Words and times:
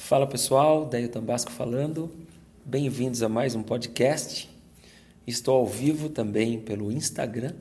Fala 0.00 0.26
pessoal, 0.26 0.86
Daio 0.86 1.08
Tambasco 1.08 1.52
falando. 1.52 2.10
Bem-vindos 2.64 3.22
a 3.22 3.28
mais 3.28 3.54
um 3.54 3.62
podcast. 3.62 4.50
Estou 5.24 5.58
ao 5.58 5.66
vivo 5.66 6.08
também 6.08 6.58
pelo 6.58 6.90
Instagram 6.90 7.52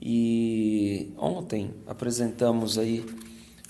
e 0.00 1.12
ontem 1.16 1.74
apresentamos 1.88 2.78
aí 2.78 3.04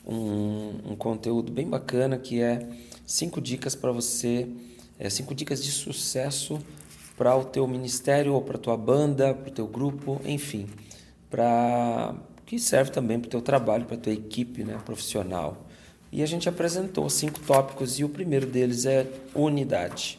um, 0.07 0.91
um 0.91 0.97
conteúdo 0.97 1.51
bem 1.51 1.67
bacana 1.67 2.19
que 2.19 2.43
é 2.43 2.69
cinco 3.07 3.41
dicas 3.41 3.75
para 3.75 3.91
você, 3.91 4.47
é, 4.99 5.09
cinco 5.09 5.35
dicas 5.35 5.65
de 5.65 5.71
sucesso 5.71 6.59
para 7.17 7.35
o 7.35 7.45
teu 7.45 7.67
ministério 7.67 8.35
ou 8.35 8.43
para 8.43 8.59
tua 8.59 8.77
banda, 8.77 9.33
para 9.33 9.49
o 9.49 9.55
teu 9.55 9.67
grupo, 9.67 10.21
enfim, 10.27 10.67
para 11.31 12.15
que 12.45 12.59
serve 12.59 12.91
também 12.91 13.19
para 13.19 13.29
o 13.29 13.31
teu 13.31 13.41
trabalho, 13.41 13.87
para 13.87 13.97
a 13.97 14.01
tua 14.01 14.13
equipe 14.13 14.63
né, 14.63 14.79
profissional. 14.85 15.70
E 16.13 16.23
a 16.23 16.27
gente 16.27 16.49
apresentou 16.49 17.09
cinco 17.09 17.39
tópicos 17.41 17.99
e 18.01 18.05
o 18.05 18.09
primeiro 18.09 18.47
deles 18.47 18.85
é 18.85 19.07
unidade. 19.35 20.19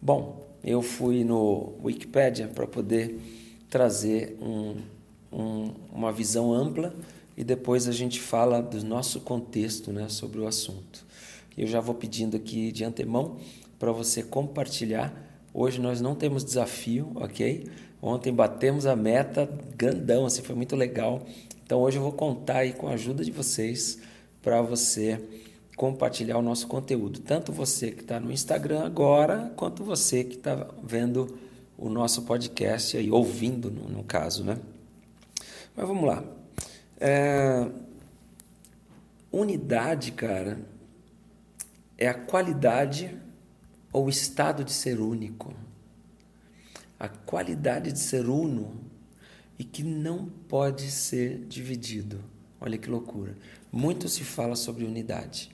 Bom, 0.00 0.46
eu 0.62 0.80
fui 0.82 1.24
no 1.24 1.72
Wikipedia 1.82 2.46
para 2.46 2.66
poder 2.66 3.18
trazer 3.68 4.36
um, 4.40 4.76
um, 5.32 5.72
uma 5.92 6.12
visão 6.12 6.52
ampla 6.52 6.94
e 7.36 7.42
depois 7.42 7.88
a 7.88 7.92
gente 7.92 8.20
fala 8.20 8.62
do 8.62 8.84
nosso 8.84 9.20
contexto 9.20 9.92
né, 9.92 10.08
sobre 10.08 10.38
o 10.38 10.46
assunto. 10.46 11.04
Eu 11.58 11.66
já 11.66 11.80
vou 11.80 11.94
pedindo 11.94 12.36
aqui 12.36 12.70
de 12.70 12.84
antemão 12.84 13.36
para 13.80 13.90
você 13.90 14.22
compartilhar. 14.22 15.12
Hoje 15.52 15.80
nós 15.80 16.00
não 16.00 16.14
temos 16.14 16.44
desafio, 16.44 17.10
ok? 17.16 17.66
Ontem 18.00 18.32
batemos 18.32 18.86
a 18.86 18.94
meta 18.94 19.50
grandão, 19.76 20.26
assim, 20.26 20.42
foi 20.42 20.54
muito 20.54 20.76
legal. 20.76 21.26
Então 21.64 21.80
hoje 21.80 21.96
eu 21.96 22.02
vou 22.02 22.12
contar 22.12 22.58
aí 22.58 22.72
com 22.72 22.86
a 22.86 22.92
ajuda 22.92 23.24
de 23.24 23.32
vocês 23.32 23.98
para 24.46 24.62
você 24.62 25.20
compartilhar 25.76 26.38
o 26.38 26.42
nosso 26.42 26.68
conteúdo. 26.68 27.18
Tanto 27.18 27.50
você 27.50 27.90
que 27.90 28.02
está 28.02 28.20
no 28.20 28.30
Instagram 28.30 28.84
agora, 28.84 29.52
quanto 29.56 29.82
você 29.82 30.22
que 30.22 30.36
está 30.36 30.68
vendo 30.80 31.36
o 31.76 31.88
nosso 31.88 32.22
podcast 32.22 32.96
aí, 32.96 33.10
ouvindo 33.10 33.72
no, 33.72 33.88
no 33.88 34.04
caso, 34.04 34.44
né? 34.44 34.56
Mas 35.74 35.88
vamos 35.88 36.04
lá. 36.04 36.22
É... 37.00 37.68
Unidade, 39.32 40.12
cara, 40.12 40.60
é 41.98 42.06
a 42.06 42.14
qualidade 42.14 43.20
ou 43.92 44.08
estado 44.08 44.62
de 44.62 44.70
ser 44.70 45.00
único. 45.00 45.52
A 47.00 47.08
qualidade 47.08 47.90
de 47.90 47.98
ser 47.98 48.28
uno 48.28 48.80
e 49.58 49.64
que 49.64 49.82
não 49.82 50.26
pode 50.48 50.88
ser 50.88 51.40
dividido. 51.48 52.22
Olha 52.60 52.78
que 52.78 52.88
loucura. 52.88 53.36
Muito 53.76 54.08
se 54.08 54.24
fala 54.24 54.56
sobre 54.56 54.86
unidade. 54.86 55.50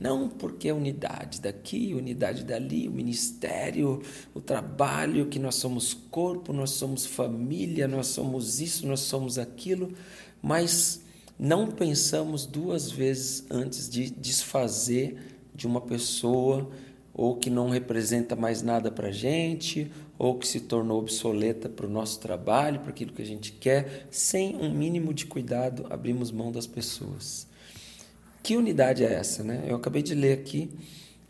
Não 0.00 0.26
porque 0.26 0.72
unidade 0.72 1.38
daqui, 1.38 1.92
unidade 1.92 2.42
dali, 2.42 2.88
o 2.88 2.90
ministério, 2.90 4.00
o 4.32 4.40
trabalho, 4.40 5.26
que 5.26 5.38
nós 5.38 5.56
somos 5.56 5.92
corpo, 5.92 6.50
nós 6.50 6.70
somos 6.70 7.04
família, 7.04 7.86
nós 7.86 8.06
somos 8.06 8.58
isso, 8.58 8.86
nós 8.86 9.00
somos 9.00 9.36
aquilo, 9.36 9.92
mas 10.40 11.02
não 11.38 11.66
pensamos 11.66 12.46
duas 12.46 12.90
vezes 12.90 13.44
antes 13.50 13.86
de 13.86 14.08
desfazer 14.08 15.18
de 15.54 15.66
uma 15.66 15.82
pessoa 15.82 16.70
ou 17.12 17.36
que 17.36 17.50
não 17.50 17.68
representa 17.68 18.34
mais 18.34 18.62
nada 18.62 18.90
para 18.90 19.08
a 19.08 19.12
gente, 19.12 19.90
ou 20.16 20.38
que 20.38 20.46
se 20.46 20.60
tornou 20.60 21.00
obsoleta 21.00 21.68
para 21.68 21.84
o 21.84 21.90
nosso 21.90 22.18
trabalho, 22.20 22.80
para 22.80 22.90
aquilo 22.90 23.12
que 23.12 23.20
a 23.20 23.26
gente 23.26 23.52
quer, 23.52 24.06
sem 24.10 24.56
um 24.56 24.72
mínimo 24.72 25.12
de 25.12 25.26
cuidado, 25.26 25.84
abrimos 25.90 26.30
mão 26.30 26.52
das 26.52 26.66
pessoas. 26.66 27.47
Que 28.48 28.56
unidade 28.56 29.04
é 29.04 29.12
essa? 29.12 29.44
Né? 29.44 29.62
Eu 29.68 29.76
acabei 29.76 30.00
de 30.00 30.14
ler 30.14 30.32
aqui 30.32 30.70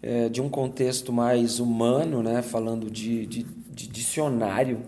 é, 0.00 0.28
de 0.28 0.40
um 0.40 0.48
contexto 0.48 1.12
mais 1.12 1.58
humano, 1.58 2.22
né? 2.22 2.42
falando 2.42 2.88
de, 2.88 3.26
de, 3.26 3.42
de 3.42 3.88
dicionário, 3.88 4.82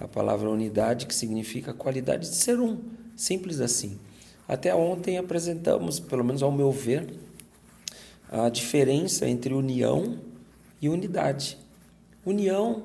a 0.00 0.08
palavra 0.08 0.48
unidade, 0.48 1.04
que 1.04 1.14
significa 1.14 1.74
qualidade 1.74 2.30
de 2.30 2.36
ser 2.36 2.58
um, 2.58 2.78
simples 3.14 3.60
assim. 3.60 3.98
Até 4.48 4.74
ontem 4.74 5.18
apresentamos, 5.18 6.00
pelo 6.00 6.24
menos 6.24 6.42
ao 6.42 6.50
meu 6.50 6.72
ver, 6.72 7.06
a 8.32 8.48
diferença 8.48 9.28
entre 9.28 9.52
união 9.52 10.18
e 10.80 10.88
unidade. 10.88 11.58
União 12.24 12.84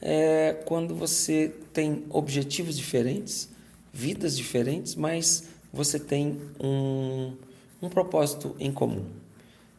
é 0.00 0.62
quando 0.64 0.94
você 0.94 1.52
tem 1.72 2.04
objetivos 2.08 2.76
diferentes, 2.76 3.48
vidas 3.92 4.36
diferentes, 4.36 4.94
mas 4.94 5.48
você 5.72 5.98
tem 5.98 6.40
um, 6.60 7.32
um 7.80 7.88
propósito 7.88 8.54
em 8.58 8.72
comum. 8.72 9.06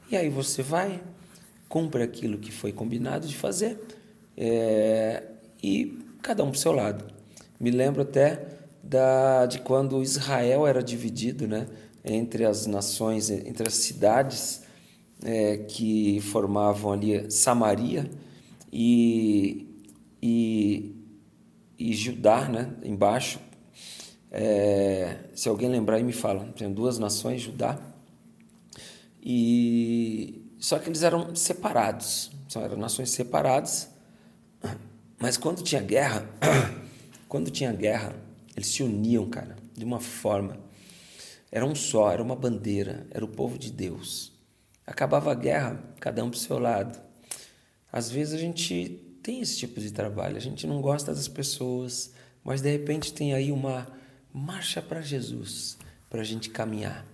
E 0.10 0.18
aí 0.18 0.30
você 0.30 0.64
vai, 0.64 1.02
cumpre 1.68 2.02
aquilo 2.04 2.38
que 2.38 2.52
foi 2.52 2.72
combinado 2.72 3.28
de 3.28 3.36
fazer 3.36 3.80
é, 4.36 5.24
e 5.62 6.00
cada 6.22 6.44
um 6.44 6.48
para 6.48 6.58
o 6.58 6.60
seu 6.60 6.72
lado. 6.72 7.06
Me 7.60 7.72
lembro 7.72 8.02
até 8.02 8.60
da, 8.82 9.46
de 9.46 9.60
quando 9.60 10.02
Israel 10.02 10.66
era 10.66 10.82
dividido 10.82 11.48
né, 11.48 11.68
entre 12.04 12.46
as 12.46 12.66
nações, 12.66 13.30
entre 13.30 13.68
as 13.68 13.74
cidades 13.76 14.64
é, 15.24 15.58
que 15.58 16.22
formavam 16.22 16.94
ali 16.94 17.30
Samaria 17.30 18.10
e, 18.72 19.68
e, 20.22 20.96
e 21.78 21.94
Judá, 21.94 22.48
né, 22.48 22.72
embaixo. 22.84 23.40
É, 24.32 25.18
se 25.34 25.50
alguém 25.50 25.70
lembrar 25.70 25.96
aí 25.96 26.04
me 26.04 26.14
fala, 26.14 26.46
tem 26.56 26.72
duas 26.72 27.00
nações, 27.00 27.42
Judá 27.42 27.80
e 29.22 30.56
só 30.60 30.80
que 30.80 30.90
eles 30.90 31.04
eram 31.04 31.36
separados, 31.36 32.32
eram 32.56 32.78
nações 32.78 33.12
separadas. 33.12 33.90
Mas 35.18 35.38
quando 35.38 35.62
tinha 35.62 35.82
guerra, 35.82 36.30
quando 37.28 37.52
tinha 37.52 37.72
guerra, 37.72 38.16
eles 38.56 38.68
se 38.68 38.84
uniam, 38.84 39.30
cara, 39.30 39.56
de 39.76 39.84
uma 39.84 40.00
forma. 40.00 40.58
Era 41.52 41.66
um 41.66 41.76
só, 41.76 42.12
era 42.12 42.24
uma 42.24 42.36
bandeira, 42.36 43.08
era 43.12 43.24
o 43.24 43.28
povo 43.28 43.58
de 43.58 43.72
Deus. 43.72 44.32
Acabava 44.86 45.32
a 45.32 45.36
guerra, 45.36 45.84
cada 46.00 46.24
um 46.24 46.30
para 46.30 46.38
o 46.38 46.40
seu 46.40 46.60
lado. 46.60 47.00
Às 47.92 48.10
vezes 48.10 48.34
a 48.34 48.38
gente 48.38 49.18
tem 49.22 49.42
esse 49.42 49.58
tipo 49.58 49.80
de 49.80 49.92
trabalho, 49.92 50.38
a 50.38 50.42
gente 50.42 50.66
não 50.66 50.82
gosta 50.82 51.14
das 51.14 51.28
pessoas, 51.28 52.14
mas 52.44 52.62
de 52.62 52.72
repente 52.72 53.14
tem 53.14 53.34
aí 53.34 53.52
uma 53.52 53.88
marcha 54.34 54.82
para 54.82 55.02
Jesus, 55.02 55.78
para 56.10 56.22
a 56.22 56.24
gente 56.24 56.50
caminhar. 56.50 57.06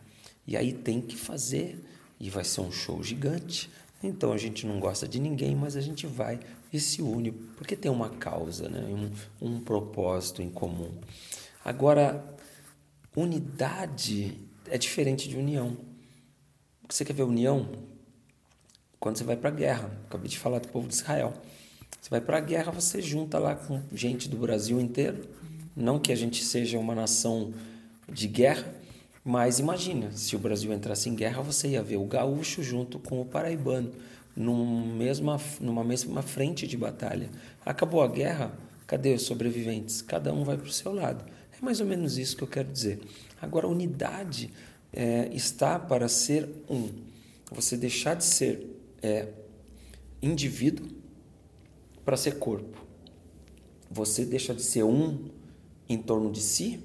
E 0.48 0.56
aí 0.56 0.74
tem 0.74 1.02
que 1.02 1.16
fazer 1.16 1.84
e 2.20 2.30
vai 2.30 2.44
ser 2.44 2.62
um 2.62 2.72
show 2.72 3.02
gigante. 3.04 3.70
Então 4.04 4.32
a 4.32 4.38
gente 4.38 4.66
não 4.66 4.80
gosta 4.80 5.08
de 5.08 5.20
ninguém, 5.20 5.56
mas 5.56 5.76
a 5.76 5.82
gente 5.82 6.06
vai 6.06 6.40
e 6.72 6.80
se 6.80 7.02
une, 7.02 7.32
porque 7.32 7.76
tem 7.76 7.92
uma 7.92 8.10
causa, 8.10 8.70
né? 8.70 8.82
um, 9.42 9.48
um 9.48 9.60
propósito 9.60 10.42
em 10.42 10.50
comum. 10.50 10.92
Agora, 11.64 12.24
unidade 13.16 14.38
é 14.68 14.78
diferente 14.78 15.28
de 15.30 15.38
união. 15.38 15.78
Você 16.88 17.04
quer 17.04 17.14
ver 17.14 17.24
união? 17.24 17.72
Quando 19.00 19.18
você 19.18 19.24
vai 19.24 19.38
para 19.38 19.50
a 19.50 19.54
guerra. 19.54 19.92
Acabei 20.06 20.30
de 20.30 20.38
falar 20.38 20.60
do 20.60 20.68
povo 20.68 20.88
de 20.88 20.94
Israel. 20.94 21.34
Você 22.00 22.10
vai 22.10 22.22
para 22.22 22.38
a 22.38 22.42
guerra, 22.42 22.72
você 22.72 23.02
junta 23.02 23.40
lá 23.40 23.56
com 23.56 23.82
gente 23.92 24.30
do 24.30 24.38
Brasil 24.38 24.80
inteiro. 24.80 25.28
Não 25.76 26.00
que 26.00 26.12
a 26.12 26.16
gente 26.16 26.44
seja 26.44 26.80
uma 26.80 26.96
nação 26.96 27.54
de 28.12 28.28
guerra, 28.28 28.74
mas 29.24 29.60
imagina, 29.60 30.12
se 30.12 30.36
o 30.36 30.40
Brasil 30.40 30.72
entrasse 30.72 31.10
em 31.10 31.16
guerra, 31.16 31.42
você 31.42 31.70
ia 31.70 31.84
ver 31.84 31.98
o 31.98 32.06
gaúcho 32.06 32.62
junto 32.62 33.00
com 33.00 33.20
o 33.20 33.26
paraibano 33.26 33.92
num 34.36 34.96
mesma, 34.96 35.40
numa 35.60 35.84
mesma 35.84 36.22
frente 36.22 36.68
de 36.68 36.78
batalha. 36.78 37.30
Acabou 37.66 38.02
a 38.02 38.08
guerra, 38.08 38.52
cadê 38.86 39.14
os 39.14 39.24
sobreviventes? 39.24 40.02
Cada 40.02 40.34
um 40.34 40.44
vai 40.44 40.58
para 40.58 40.68
o 40.68 40.72
seu 40.72 40.94
lado. 40.94 41.26
É 41.52 41.64
mais 41.64 41.80
ou 41.80 41.88
menos 41.88 42.18
isso 42.18 42.36
que 42.36 42.44
eu 42.44 42.48
quero 42.48 42.72
dizer. 42.72 43.00
Agora, 43.42 43.66
a 43.66 43.70
unidade 43.70 44.52
é, 44.94 45.30
está 45.34 45.80
para 45.80 46.08
ser 46.08 46.48
um. 46.70 46.90
Você 47.52 47.78
deixar 47.78 48.16
de 48.16 48.24
ser 48.24 48.80
é, 49.02 49.28
indivíduo 50.22 50.88
para 52.04 52.18
ser 52.18 52.38
corpo. 52.38 52.84
Você 53.90 54.26
deixa 54.26 54.54
de 54.54 54.62
ser 54.62 54.84
um 54.84 55.30
em 55.88 55.98
torno 55.98 56.32
de 56.32 56.42
si 56.42 56.80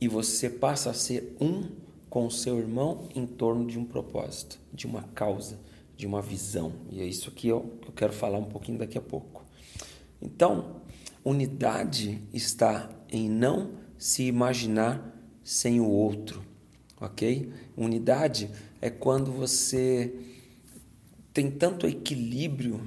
e 0.00 0.08
você 0.08 0.50
passa 0.50 0.90
a 0.90 0.94
ser 0.94 1.36
um 1.40 1.68
com 2.10 2.26
o 2.26 2.30
seu 2.30 2.58
irmão 2.58 3.08
em 3.14 3.26
torno 3.26 3.66
de 3.66 3.78
um 3.78 3.84
propósito, 3.84 4.58
de 4.72 4.86
uma 4.86 5.02
causa, 5.14 5.58
de 5.96 6.06
uma 6.06 6.20
visão. 6.20 6.72
E 6.90 7.00
é 7.00 7.04
isso 7.06 7.30
que 7.30 7.48
eu, 7.48 7.78
eu 7.86 7.92
quero 7.92 8.12
falar 8.12 8.38
um 8.38 8.44
pouquinho 8.44 8.78
daqui 8.78 8.98
a 8.98 9.00
pouco. 9.00 9.44
Então, 10.20 10.82
unidade 11.24 12.20
está 12.32 12.90
em 13.08 13.28
não 13.28 13.72
se 13.96 14.24
imaginar 14.24 15.16
sem 15.42 15.80
o 15.80 15.88
outro, 15.88 16.42
ok? 17.00 17.52
Unidade 17.76 18.50
é 18.80 18.90
quando 18.90 19.32
você 19.32 20.12
tem 21.32 21.50
tanto 21.50 21.86
equilíbrio 21.86 22.80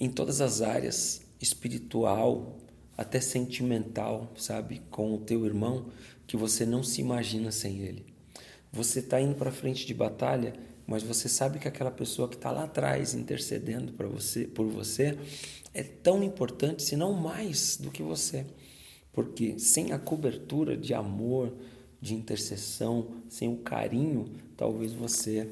em 0.00 0.08
todas 0.08 0.40
as 0.40 0.60
áreas, 0.60 1.22
espiritual, 1.40 2.57
até 2.98 3.18
sentimental, 3.20 4.30
sabe, 4.36 4.82
com 4.90 5.14
o 5.14 5.18
teu 5.18 5.46
irmão, 5.46 5.86
que 6.26 6.36
você 6.36 6.66
não 6.66 6.82
se 6.82 7.00
imagina 7.00 7.50
sem 7.50 7.78
ele. 7.78 8.04
Você 8.70 8.98
está 8.98 9.18
indo 9.18 9.36
para 9.36 9.50
frente 9.50 9.86
de 9.86 9.94
batalha 9.94 10.52
mas 10.88 11.02
você 11.02 11.28
sabe 11.28 11.58
que 11.58 11.68
aquela 11.68 11.90
pessoa 11.90 12.26
que 12.26 12.36
está 12.36 12.50
lá 12.50 12.64
atrás 12.64 13.12
intercedendo 13.12 13.92
para 13.92 14.08
você, 14.08 14.46
por 14.46 14.66
você, 14.66 15.18
é 15.74 15.82
tão 15.82 16.22
importante, 16.22 16.82
se 16.82 16.96
não 16.96 17.12
mais 17.12 17.76
do 17.76 17.90
que 17.90 18.02
você. 18.02 18.46
Porque 19.12 19.58
sem 19.58 19.92
a 19.92 19.98
cobertura 19.98 20.78
de 20.78 20.94
amor, 20.94 21.52
de 22.00 22.14
intercessão, 22.14 23.08
sem 23.28 23.52
o 23.52 23.58
carinho, 23.58 24.32
talvez 24.56 24.94
você 24.94 25.46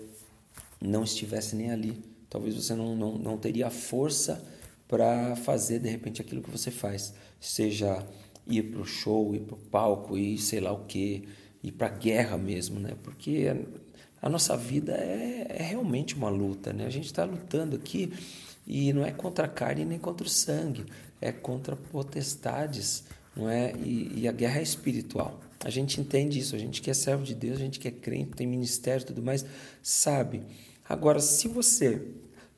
não 0.81 1.05
estivesse 1.05 1.55
nem 1.55 1.71
ali. 1.71 2.03
Talvez 2.31 2.55
você 2.55 2.75
não, 2.75 2.97
não, 2.97 3.19
não 3.19 3.37
teria 3.37 3.69
força 3.69 4.43
para 4.89 5.35
fazer 5.37 5.81
de 5.81 5.89
repente 5.89 6.21
aquilo 6.21 6.43
que 6.43 6.51
você 6.51 6.71
faz, 6.71 7.13
seja 7.41 8.07
ir 8.47 8.63
para 8.63 8.81
o 8.81 8.87
show, 8.87 9.35
ir 9.35 9.41
para 9.41 9.55
o 9.55 9.59
palco, 9.59 10.17
ir 10.17 10.39
sei 10.39 10.61
lá 10.61 10.73
o 10.73 10.85
que, 10.85 11.29
ir 11.63 11.73
para 11.73 11.89
a 11.89 11.91
guerra 11.91 12.39
mesmo, 12.39 12.79
né? 12.79 12.93
Porque 13.03 13.47
a, 14.23 14.29
nossa 14.29 14.57
vida 14.57 14.93
é, 14.93 15.47
é, 15.49 15.63
realmente 15.63 16.15
uma 16.15 16.29
luta, 16.29 16.73
né? 16.73 16.87
A 16.87 16.91
gente 16.91 17.07
está 17.07 17.25
lutando 17.25 17.77
aqui 17.77 18.13
e 18.67 18.93
não 18.93 19.05
é 19.05 19.11
contra 19.11 19.47
a 19.47 19.49
carne 19.49 19.85
nem 19.85 19.99
contra 19.99 20.27
o 20.27 20.31
sangue, 20.31 20.87
é 21.21 21.33
contra 21.33 21.75
potestades, 21.75 23.05
não 23.35 23.49
é? 23.49 23.73
E, 23.85 24.21
e 24.21 24.29
a 24.29 24.33
guerra 24.33 24.61
é 24.61 24.63
espiritual. 24.63 25.41
A 25.65 25.71
gente 25.71 26.01
entende 26.01 26.39
isso, 26.39 26.55
a 26.55 26.59
gente 26.59 26.81
que 26.81 26.91
é 26.91 26.95
servo 26.95 27.25
de 27.25 27.35
Deus, 27.35 27.57
a 27.57 27.61
gente 27.61 27.81
que 27.81 27.89
é 27.89 27.91
crente, 27.91 28.33
tem 28.33 28.47
ministério 28.47 29.03
e 29.03 29.07
tudo 29.07 29.23
mais, 29.23 29.45
sabe. 29.83 30.43
Agora, 30.89 31.19
se 31.19 31.49
você 31.49 32.01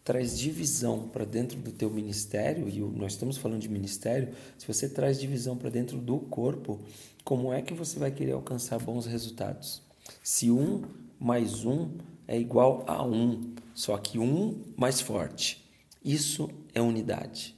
traz 0.08 0.38
divisão 0.38 1.06
para 1.06 1.26
dentro 1.26 1.60
do 1.60 1.70
teu 1.70 1.90
ministério, 1.90 2.66
e 2.66 2.80
nós 2.80 3.12
estamos 3.12 3.36
falando 3.36 3.60
de 3.60 3.68
ministério, 3.68 4.30
se 4.56 4.66
você 4.66 4.88
traz 4.88 5.20
divisão 5.20 5.54
para 5.54 5.68
dentro 5.68 5.98
do 5.98 6.18
corpo, 6.18 6.80
como 7.22 7.52
é 7.52 7.60
que 7.60 7.74
você 7.74 7.98
vai 7.98 8.10
querer 8.10 8.32
alcançar 8.32 8.78
bons 8.78 9.04
resultados? 9.04 9.82
Se 10.22 10.50
um 10.50 10.82
mais 11.20 11.66
um 11.66 11.90
é 12.26 12.38
igual 12.40 12.84
a 12.86 13.04
um, 13.04 13.52
só 13.74 13.98
que 13.98 14.18
um 14.18 14.62
mais 14.78 14.98
forte. 14.98 15.62
Isso 16.02 16.48
é 16.72 16.80
unidade. 16.80 17.54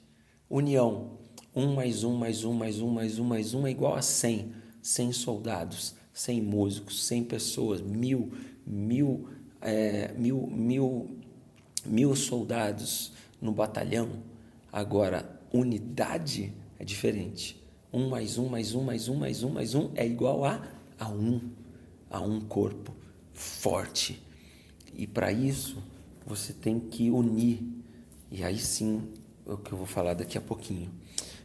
União. 0.50 1.20
Um 1.54 1.72
mais 1.72 2.02
um 2.02 2.16
mais 2.16 2.42
um 2.42 2.52
mais 2.52 2.80
um 2.80 2.90
mais 2.90 3.18
um 3.20 3.24
mais 3.24 3.54
um 3.54 3.64
é 3.64 3.70
igual 3.70 3.94
a 3.94 4.02
cem. 4.02 4.52
Cem 4.82 5.12
soldados, 5.12 5.94
cem 6.12 6.42
músicos, 6.42 7.06
cem 7.06 7.22
pessoas, 7.22 7.80
mil, 7.80 8.32
mil, 8.66 9.28
é, 9.60 10.12
mil, 10.18 10.48
mil 10.48 11.19
mil 11.84 12.14
soldados 12.14 13.12
no 13.40 13.52
batalhão. 13.52 14.08
Agora, 14.72 15.40
unidade 15.52 16.52
é 16.78 16.84
diferente. 16.84 17.60
Um 17.92 18.08
mais 18.08 18.38
um, 18.38 18.48
mais 18.48 18.74
um, 18.74 18.82
mais 18.82 19.08
um, 19.08 19.16
mais 19.16 19.42
um, 19.42 19.50
mais 19.50 19.74
um 19.74 19.90
é 19.94 20.06
igual 20.06 20.44
a, 20.44 20.62
a 20.98 21.08
um, 21.08 21.40
a 22.08 22.20
um 22.20 22.40
corpo 22.40 22.94
forte. 23.32 24.22
E 24.94 25.06
para 25.06 25.32
isso, 25.32 25.82
você 26.24 26.52
tem 26.52 26.78
que 26.78 27.10
unir. 27.10 27.62
E 28.30 28.44
aí 28.44 28.58
sim, 28.58 29.08
é 29.46 29.52
o 29.52 29.58
que 29.58 29.72
eu 29.72 29.78
vou 29.78 29.86
falar 29.86 30.14
daqui 30.14 30.38
a 30.38 30.40
pouquinho. 30.40 30.90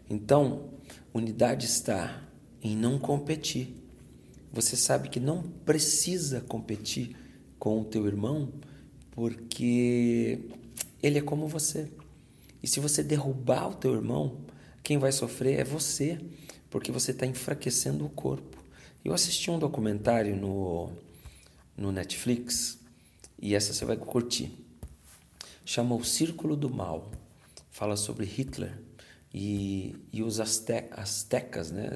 Então, 0.10 0.70
unidade 1.14 1.66
está 1.66 2.22
em 2.62 2.76
não 2.76 3.00
competir. 3.00 3.76
Você 4.54 4.76
sabe 4.76 5.10
que 5.10 5.20
não 5.20 5.42
precisa 5.66 6.42
competir 6.42 7.16
com 7.58 7.82
o 7.82 7.86
teu 7.86 8.06
irmão 8.06 8.54
porque 9.16 10.40
ele 11.02 11.20
é 11.20 11.22
como 11.22 11.48
você. 11.48 11.90
E 12.62 12.68
se 12.68 12.80
você 12.80 13.02
derrubar 13.02 13.70
o 13.70 13.76
teu 13.76 13.94
irmão, 13.94 14.42
quem 14.84 14.98
vai 14.98 15.12
sofrer 15.12 15.60
é 15.60 15.64
você, 15.64 16.20
porque 16.70 16.92
você 16.92 17.12
está 17.12 17.26
enfraquecendo 17.26 18.06
o 18.06 18.10
corpo. 18.10 18.58
Eu 19.04 19.14
assisti 19.14 19.50
um 19.50 19.58
documentário 19.58 20.36
no, 20.36 20.92
no 21.78 21.92
Netflix 21.92 22.80
e 23.42 23.56
essa 23.56 23.74
você 23.74 23.86
vai 23.86 23.96
curtir. 23.96 24.52
Chama 25.64 25.96
O 25.96 26.04
Círculo 26.04 26.56
do 26.56 26.70
Mal. 26.70 27.10
Fala 27.72 27.96
sobre 27.96 28.26
Hitler 28.26 28.78
e, 29.34 29.96
e 30.12 30.24
os 30.24 30.40
aste, 30.40 30.86
astecas, 30.92 31.72
né? 31.72 31.90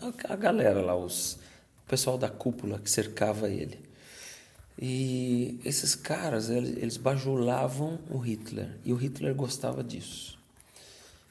A, 0.00 0.32
a 0.34 0.36
galera 0.36 0.80
lá, 0.80 0.96
os, 0.96 1.34
o 1.84 1.88
pessoal 1.88 2.18
da 2.18 2.28
cúpula 2.28 2.78
que 2.78 2.90
cercava 2.90 3.48
ele. 3.48 3.89
E 4.82 5.60
esses 5.62 5.94
caras, 5.94 6.48
eles 6.48 6.96
bajulavam 6.96 7.98
o 8.10 8.16
Hitler, 8.16 8.78
e 8.82 8.94
o 8.94 8.96
Hitler 8.96 9.34
gostava 9.34 9.84
disso. 9.84 10.38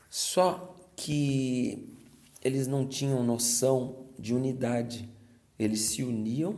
Só 0.08 0.76
que 0.96 1.90
eles 2.44 2.68
não 2.68 2.86
tinham 2.86 3.24
noção 3.24 4.06
de 4.20 4.36
unidade. 4.36 5.10
Eles 5.58 5.82
se 5.82 6.04
uniam 6.04 6.58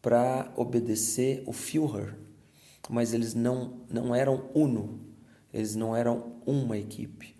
para 0.00 0.50
obedecer 0.56 1.42
o 1.46 1.52
Führer, 1.52 2.16
mas 2.88 3.12
eles 3.12 3.34
não, 3.34 3.80
não 3.90 4.14
eram 4.14 4.50
uno, 4.54 5.00
eles 5.52 5.76
não 5.76 5.94
eram 5.94 6.40
uma 6.46 6.78
equipe. 6.78 7.36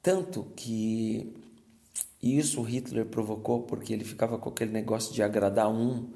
Tanto 0.00 0.44
que 0.54 1.34
isso 2.22 2.62
Hitler 2.62 3.06
provocou 3.06 3.62
porque 3.62 3.92
ele 3.92 4.04
ficava 4.04 4.38
com 4.38 4.48
aquele 4.48 4.70
negócio 4.70 5.12
de 5.12 5.22
agradar 5.22 5.68
um 5.68 6.10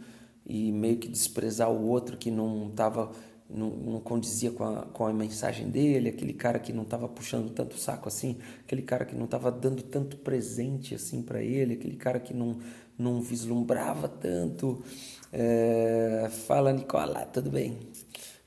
e 0.46 0.72
meio 0.72 0.98
que 0.98 1.08
desprezar 1.08 1.70
o 1.70 1.86
outro 1.88 2.16
que 2.16 2.30
não 2.30 2.68
estava 2.68 3.12
não, 3.48 3.70
não, 3.70 4.00
condizia 4.00 4.50
com 4.50 4.64
a, 4.64 4.82
com 4.86 5.06
a 5.06 5.12
mensagem 5.12 5.68
dele, 5.68 6.08
aquele 6.08 6.32
cara 6.32 6.58
que 6.58 6.72
não 6.72 6.84
estava 6.84 7.08
puxando 7.08 7.50
tanto 7.50 7.78
saco 7.78 8.08
assim, 8.08 8.38
aquele 8.64 8.82
cara 8.82 9.04
que 9.04 9.14
não 9.14 9.26
estava 9.26 9.52
dando 9.52 9.82
tanto 9.82 10.16
presente 10.16 10.94
assim 10.94 11.22
para 11.22 11.42
ele, 11.42 11.74
aquele 11.74 11.96
cara 11.96 12.18
que 12.18 12.32
não, 12.32 12.58
não 12.98 13.20
vislumbrava 13.20 14.08
tanto. 14.08 14.82
É, 15.32 16.28
fala, 16.46 16.72
Nicola, 16.72 17.26
tudo 17.26 17.50
bem? 17.50 17.78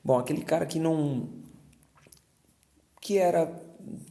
Bom, 0.04 0.18
aquele 0.20 0.42
cara 0.42 0.66
que 0.66 0.80
não. 0.80 1.28
que 3.02 3.18
era. 3.18 3.52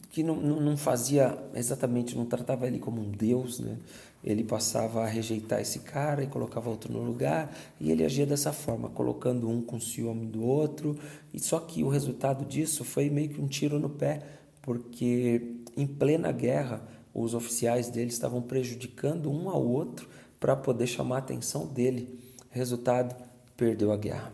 que 0.09 0.23
não, 0.23 0.35
não 0.35 0.77
fazia 0.77 1.37
exatamente, 1.53 2.17
não 2.17 2.25
tratava 2.25 2.67
ele 2.67 2.79
como 2.79 3.01
um 3.01 3.11
Deus, 3.11 3.59
né? 3.59 3.77
Ele 4.25 4.43
passava 4.43 5.03
a 5.03 5.05
rejeitar 5.05 5.61
esse 5.61 5.79
cara 5.79 6.23
e 6.23 6.27
colocava 6.27 6.67
outro 6.67 6.91
no 6.91 7.03
lugar, 7.03 7.55
e 7.79 7.91
ele 7.91 8.03
agia 8.03 8.25
dessa 8.25 8.51
forma, 8.51 8.89
colocando 8.89 9.47
um 9.47 9.61
com 9.61 9.79
ciúme 9.79 10.25
do 10.25 10.43
outro, 10.43 10.97
e 11.31 11.39
só 11.39 11.59
que 11.59 11.83
o 11.83 11.89
resultado 11.89 12.43
disso 12.43 12.83
foi 12.83 13.07
meio 13.07 13.29
que 13.29 13.39
um 13.39 13.47
tiro 13.47 13.79
no 13.79 13.89
pé, 13.89 14.23
porque 14.63 15.57
em 15.77 15.85
plena 15.85 16.31
guerra 16.31 16.81
os 17.13 17.35
oficiais 17.35 17.87
dele 17.87 18.09
estavam 18.09 18.41
prejudicando 18.41 19.31
um 19.31 19.47
ao 19.47 19.63
outro 19.63 20.09
para 20.39 20.55
poder 20.55 20.87
chamar 20.87 21.17
a 21.17 21.19
atenção 21.19 21.67
dele. 21.67 22.19
Resultado, 22.49 23.15
perdeu 23.55 23.91
a 23.91 23.97
guerra. 23.97 24.33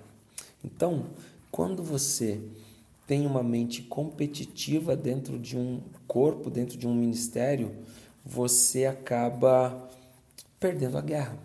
Então, 0.63 1.07
quando 1.51 1.83
você 1.83 2.39
tem 3.05 3.25
uma 3.25 3.43
mente 3.43 3.81
competitiva 3.81 4.95
dentro 4.95 5.37
de 5.37 5.57
um 5.57 5.81
corpo, 6.07 6.49
dentro 6.49 6.77
de 6.77 6.87
um 6.87 6.95
ministério, 6.95 7.73
você 8.25 8.85
acaba 8.85 9.89
perdendo 10.59 10.97
a 10.97 11.01
guerra. 11.01 11.37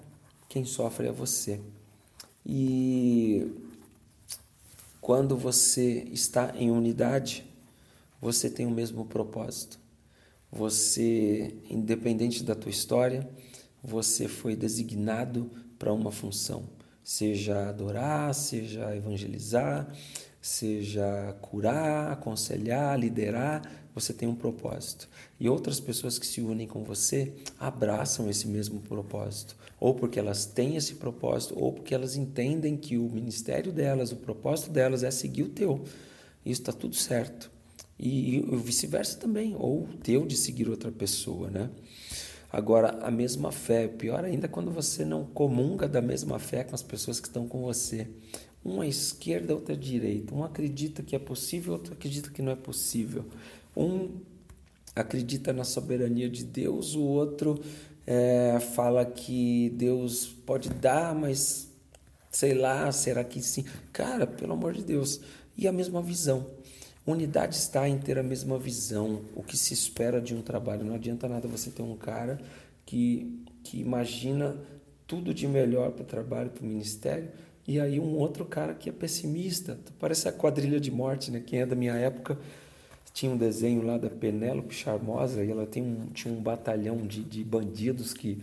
Quem 0.49 0.65
sofre 0.65 1.09
é 1.09 1.13
você. 1.13 1.61
E 2.45 3.51
quando 5.01 5.37
você 5.37 6.05
está 6.13 6.53
em 6.57 6.71
unidade, 6.71 7.45
você 8.21 8.49
tem 8.49 8.67
o 8.67 8.71
mesmo 8.71 9.05
propósito. 9.05 9.79
Você, 10.51 11.55
independente 11.69 12.43
da 12.45 12.55
tua 12.55 12.71
história, 12.71 13.29
você 13.83 14.29
foi 14.29 14.57
designado 14.57 15.51
para 15.79 15.93
uma 15.93 16.11
função, 16.11 16.65
seja 17.05 17.69
adorar, 17.69 18.35
seja 18.35 18.97
evangelizar, 18.97 19.89
seja 20.41 21.37
curar, 21.41 22.13
aconselhar, 22.13 22.99
liderar, 22.99 23.63
você 23.97 24.13
tem 24.13 24.29
um 24.29 24.35
propósito. 24.35 25.09
E 25.41 25.49
outras 25.49 25.81
pessoas 25.81 26.19
que 26.19 26.27
se 26.27 26.43
unem 26.43 26.69
com 26.69 26.85
você 26.85 27.33
abraçam 27.59 28.29
esse 28.29 28.47
mesmo 28.47 28.81
propósito, 28.81 29.57
ou 29.81 29.95
porque 29.95 30.19
elas 30.19 30.45
têm 30.45 30.77
esse 30.77 30.97
propósito, 30.97 31.59
ou 31.59 31.73
porque 31.73 31.95
elas 31.95 32.15
entendem 32.15 32.77
que 32.77 32.99
o 32.99 33.09
ministério 33.09 33.73
delas, 33.73 34.13
o 34.13 34.17
propósito 34.17 34.71
delas 34.71 35.03
é 35.03 35.11
seguir 35.11 35.45
o 35.45 35.49
teu. 35.49 35.83
Isso 36.45 36.61
está 36.61 36.73
tudo 36.73 36.95
certo. 36.95 37.51
E, 37.99 38.37
e 38.37 38.57
vice-versa 38.57 39.19
também, 39.19 39.57
ou 39.59 39.85
o 39.85 39.97
teu 39.97 40.27
de 40.27 40.37
seguir 40.37 40.69
outra 40.69 40.93
pessoa, 40.93 41.49
né? 41.49 41.71
Agora, 42.53 42.99
a 43.01 43.11
mesma 43.11 43.51
fé, 43.51 43.89
pior 43.89 44.25
ainda 44.25 44.47
quando 44.47 44.71
você 44.71 45.07
não 45.07 45.25
comunga 45.25 45.89
da 45.89 46.03
mesma 46.03 46.39
fé 46.39 46.65
com 46.65 46.75
as 46.75 46.83
pessoas 46.83 47.19
que 47.19 47.29
estão 47.29 47.49
com 47.49 47.63
você. 47.63 48.07
Uma 48.63 48.85
à 48.85 48.87
esquerda, 48.87 49.55
outra 49.55 49.75
à 49.75 49.79
direita. 49.79 50.35
Um 50.35 50.45
acredita 50.45 51.03
que 51.03 51.15
é 51.15 51.19
possível, 51.19 51.73
outro 51.73 51.93
acredita 51.93 52.31
que 52.31 52.43
não 52.43 52.51
é 52.51 52.57
possível. 52.57 53.25
Um 53.77 54.21
acredita 54.95 55.53
na 55.53 55.63
soberania 55.63 56.29
de 56.29 56.43
Deus, 56.43 56.95
o 56.95 57.03
outro 57.03 57.61
é, 58.07 58.59
fala 58.75 59.05
que 59.05 59.71
Deus 59.77 60.27
pode 60.27 60.71
dar, 60.71 61.15
mas 61.15 61.71
sei 62.31 62.55
lá, 62.55 62.91
será 62.93 63.23
que 63.23 63.43
sim? 63.43 63.65
Cara, 63.93 64.27
pelo 64.27 64.55
amor 64.55 64.73
de 64.73 64.83
Deus. 64.83 65.21
E 65.57 65.67
a 65.67 65.73
mesma 65.73 66.03
visão. 66.03 66.47
Unidade 67.07 67.55
está 67.55 67.89
em 67.89 67.99
ter 67.99 68.19
a 68.19 68.23
mesma 68.23 68.59
visão, 68.59 69.23
o 69.35 69.43
que 69.43 69.57
se 69.57 69.73
espera 69.73 70.21
de 70.21 70.35
um 70.35 70.43
trabalho. 70.43 70.85
Não 70.85 70.95
adianta 70.95 71.29
nada 71.29 71.47
você 71.47 71.71
ter 71.71 71.83
um 71.83 71.97
cara 71.97 72.41
que, 72.85 73.45
que 73.63 73.81
imagina 73.81 74.57
tudo 75.07 75.33
de 75.33 75.47
melhor 75.47 75.93
para 75.93 76.03
o 76.03 76.07
trabalho, 76.07 76.51
para 76.51 76.65
o 76.65 76.67
ministério, 76.67 77.31
e 77.67 77.81
aí 77.81 78.01
um 78.01 78.17
outro 78.17 78.45
cara 78.45 78.75
que 78.75 78.89
é 78.89 78.93
pessimista. 78.93 79.79
Parece 79.99 80.29
a 80.29 80.33
quadrilha 80.33 80.81
de 80.81 80.91
morte, 80.91 81.31
né? 81.31 81.41
Quem 81.45 81.61
é 81.61 81.67
da 81.67 81.77
minha 81.77 81.95
época 81.95 82.39
tinha 83.17 83.33
um 83.33 83.37
desenho 83.39 83.81
lá 83.81 83.97
da 83.97 84.11
Penélope 84.11 84.75
Charmosa 84.75 85.43
e 85.43 85.51
ela 85.51 85.67
tem 85.67 85.83
um, 85.83 86.07
tinha 86.13 86.35
um 86.35 86.39
batalhão 86.39 86.99
de, 86.99 87.23
de 87.25 87.43
bandidos 87.43 88.13
que 88.13 88.39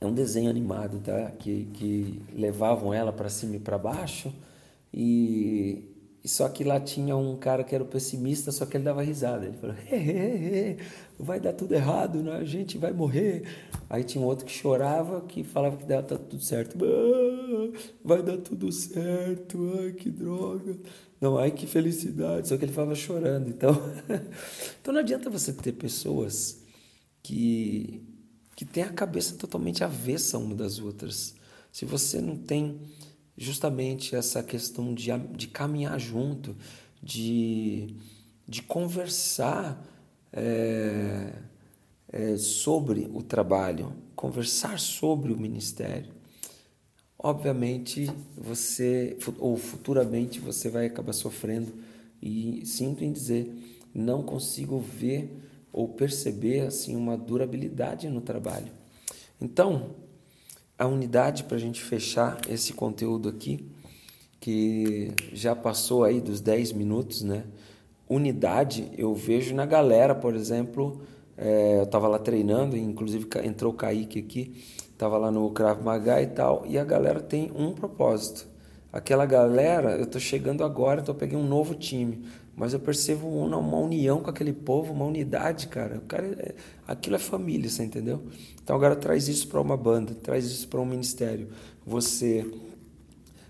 é 0.00 0.04
um 0.04 0.12
desenho 0.12 0.50
animado, 0.50 0.98
tá? 0.98 1.30
Que, 1.38 1.68
que 1.72 2.20
levavam 2.34 2.92
ela 2.92 3.12
para 3.12 3.28
cima 3.28 3.54
e 3.54 3.60
para 3.60 3.78
baixo 3.78 4.34
e, 4.92 5.91
e, 6.24 6.28
só 6.28 6.48
que 6.48 6.62
lá 6.62 6.78
tinha 6.78 7.16
um 7.16 7.36
cara 7.36 7.64
que 7.64 7.74
era 7.74 7.82
o 7.82 7.86
pessimista, 7.86 8.52
só 8.52 8.64
que 8.64 8.76
ele 8.76 8.84
dava 8.84 9.02
risada. 9.02 9.46
Ele 9.46 9.56
falou: 9.56 9.76
he, 9.90 9.96
he, 9.96 10.70
he, 10.70 10.76
vai 11.18 11.40
dar 11.40 11.52
tudo 11.52 11.74
errado, 11.74 12.22
né? 12.22 12.36
a 12.36 12.44
gente 12.44 12.78
vai 12.78 12.92
morrer. 12.92 13.42
Aí 13.90 14.04
tinha 14.04 14.22
um 14.22 14.26
outro 14.26 14.46
que 14.46 14.52
chorava, 14.52 15.20
que 15.22 15.42
falava 15.42 15.76
que 15.76 15.84
dava 15.84 16.02
tudo 16.02 16.42
certo. 16.42 16.78
Ah, 16.84 17.78
vai 18.04 18.22
dar 18.22 18.38
tudo 18.38 18.70
certo, 18.70 19.72
ai 19.80 19.92
que 19.92 20.10
droga. 20.10 20.76
Não, 21.20 21.38
ai 21.38 21.50
que 21.50 21.66
felicidade. 21.66 22.48
Só 22.48 22.56
que 22.56 22.64
ele 22.64 22.72
falava 22.72 22.94
chorando. 22.94 23.48
Então, 23.48 23.72
então 24.80 24.94
não 24.94 25.00
adianta 25.00 25.28
você 25.28 25.52
ter 25.52 25.72
pessoas 25.72 26.62
que 27.22 28.08
que 28.54 28.64
têm 28.64 28.84
a 28.84 28.92
cabeça 28.92 29.34
totalmente 29.36 29.82
avessa 29.82 30.38
uma 30.38 30.54
das 30.54 30.78
outras. 30.78 31.34
Se 31.72 31.84
você 31.84 32.20
não 32.20 32.36
tem 32.36 32.80
justamente 33.36 34.14
essa 34.14 34.42
questão 34.42 34.94
de, 34.94 35.10
de 35.36 35.48
caminhar 35.48 35.98
junto, 35.98 36.56
de, 37.02 37.96
de 38.46 38.62
conversar 38.62 39.82
é, 40.32 41.32
é, 42.08 42.36
sobre 42.36 43.10
o 43.12 43.22
trabalho, 43.22 43.92
conversar 44.14 44.78
sobre 44.78 45.32
o 45.32 45.38
ministério, 45.38 46.12
obviamente 47.18 48.10
você, 48.36 49.16
ou 49.38 49.56
futuramente 49.56 50.40
você 50.40 50.68
vai 50.68 50.86
acabar 50.86 51.12
sofrendo. 51.12 51.72
E 52.20 52.64
sinto 52.66 53.04
em 53.04 53.12
dizer, 53.12 53.52
não 53.94 54.22
consigo 54.22 54.78
ver 54.78 55.30
ou 55.72 55.88
perceber 55.88 56.60
assim 56.60 56.94
uma 56.94 57.16
durabilidade 57.16 58.08
no 58.08 58.20
trabalho. 58.20 58.70
Então, 59.40 59.96
a 60.82 60.86
unidade 60.86 61.44
para 61.44 61.56
a 61.56 61.60
gente 61.60 61.80
fechar 61.80 62.40
esse 62.48 62.72
conteúdo 62.72 63.28
aqui, 63.28 63.70
que 64.40 65.12
já 65.32 65.54
passou 65.54 66.02
aí 66.02 66.20
dos 66.20 66.40
10 66.40 66.72
minutos, 66.72 67.22
né? 67.22 67.44
Unidade 68.08 68.90
eu 68.98 69.14
vejo 69.14 69.54
na 69.54 69.64
galera, 69.64 70.12
por 70.12 70.34
exemplo, 70.34 71.02
é, 71.36 71.78
eu 71.78 71.84
estava 71.84 72.08
lá 72.08 72.18
treinando, 72.18 72.76
inclusive 72.76 73.28
entrou 73.44 73.72
o 73.72 73.76
Kaique 73.76 74.18
aqui, 74.18 74.60
estava 74.90 75.16
lá 75.18 75.30
no 75.30 75.48
Krav 75.52 75.80
Maga 75.84 76.20
e 76.20 76.26
tal, 76.26 76.64
e 76.66 76.76
a 76.76 76.84
galera 76.84 77.20
tem 77.20 77.52
um 77.54 77.72
propósito. 77.72 78.48
Aquela 78.92 79.24
galera, 79.24 79.92
eu 79.92 80.02
estou 80.02 80.20
chegando 80.20 80.64
agora, 80.64 81.00
então 81.00 81.14
eu 81.14 81.18
peguei 81.18 81.38
um 81.38 81.46
novo 81.46 81.76
time, 81.76 82.26
mas 82.54 82.74
eu 82.74 82.80
percebo 82.80 83.26
uma, 83.28 83.56
uma, 83.56 83.78
união 83.78 84.20
com 84.20 84.28
aquele 84.28 84.52
povo, 84.52 84.92
uma 84.92 85.04
unidade, 85.04 85.68
cara. 85.68 85.96
O 85.98 86.02
cara 86.02 86.26
é, 86.26 86.54
aquilo 86.86 87.16
é 87.16 87.18
família, 87.18 87.68
você 87.68 87.82
entendeu? 87.82 88.22
Então 88.62 88.76
agora 88.76 88.94
traz 88.94 89.26
isso 89.28 89.48
para 89.48 89.60
uma 89.60 89.76
banda, 89.76 90.14
traz 90.14 90.44
isso 90.44 90.68
para 90.68 90.80
um 90.80 90.84
ministério. 90.84 91.48
Você 91.86 92.46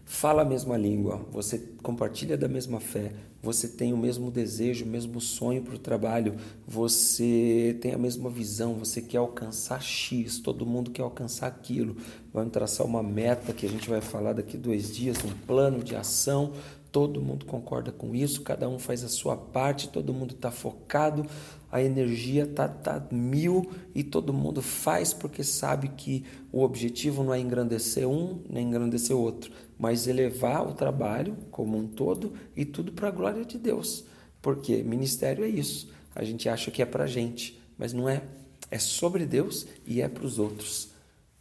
fala 0.04 0.42
a 0.42 0.44
mesma 0.44 0.76
língua, 0.76 1.26
você 1.32 1.58
compartilha 1.82 2.36
da 2.36 2.46
mesma 2.46 2.78
fé, 2.78 3.12
você 3.42 3.66
tem 3.66 3.92
o 3.92 3.96
mesmo 3.96 4.30
desejo, 4.30 4.84
o 4.84 4.88
mesmo 4.88 5.20
sonho 5.20 5.62
para 5.62 5.74
o 5.74 5.78
trabalho, 5.78 6.36
você 6.66 7.76
tem 7.80 7.92
a 7.92 7.98
mesma 7.98 8.30
visão, 8.30 8.74
você 8.74 9.02
quer 9.02 9.18
alcançar 9.18 9.82
X, 9.82 10.38
todo 10.38 10.64
mundo 10.64 10.92
quer 10.92 11.02
alcançar 11.02 11.48
aquilo. 11.48 11.96
Vamos 12.32 12.52
traçar 12.52 12.86
uma 12.86 13.02
meta 13.02 13.52
que 13.52 13.66
a 13.66 13.68
gente 13.68 13.90
vai 13.90 14.00
falar 14.00 14.32
daqui 14.32 14.56
dois 14.56 14.94
dias, 14.94 15.18
um 15.24 15.36
plano 15.44 15.82
de 15.82 15.96
ação. 15.96 16.52
Todo 16.92 17.22
mundo 17.22 17.46
concorda 17.46 17.90
com 17.90 18.14
isso, 18.14 18.42
cada 18.42 18.68
um 18.68 18.78
faz 18.78 19.02
a 19.02 19.08
sua 19.08 19.34
parte, 19.34 19.88
todo 19.88 20.12
mundo 20.12 20.34
está 20.34 20.50
focado, 20.50 21.26
a 21.72 21.82
energia 21.82 22.44
está 22.44 22.68
tá 22.68 23.02
mil 23.10 23.72
e 23.94 24.04
todo 24.04 24.30
mundo 24.30 24.60
faz 24.60 25.14
porque 25.14 25.42
sabe 25.42 25.88
que 25.88 26.22
o 26.52 26.62
objetivo 26.62 27.24
não 27.24 27.32
é 27.32 27.40
engrandecer 27.40 28.06
um 28.06 28.42
nem 28.46 28.68
engrandecer 28.68 29.16
outro, 29.16 29.50
mas 29.78 30.06
elevar 30.06 30.68
o 30.68 30.74
trabalho 30.74 31.34
como 31.50 31.78
um 31.78 31.88
todo 31.88 32.34
e 32.54 32.66
tudo 32.66 32.92
para 32.92 33.08
a 33.08 33.10
glória 33.10 33.42
de 33.42 33.56
Deus. 33.56 34.04
Porque 34.42 34.82
ministério 34.82 35.46
é 35.46 35.48
isso. 35.48 35.88
A 36.14 36.22
gente 36.22 36.46
acha 36.46 36.70
que 36.70 36.82
é 36.82 36.84
para 36.84 37.04
a 37.04 37.06
gente, 37.06 37.58
mas 37.78 37.94
não 37.94 38.06
é. 38.06 38.22
É 38.70 38.78
sobre 38.78 39.24
Deus 39.24 39.66
e 39.86 40.02
é 40.02 40.08
para 40.08 40.26
os 40.26 40.38
outros. 40.38 40.90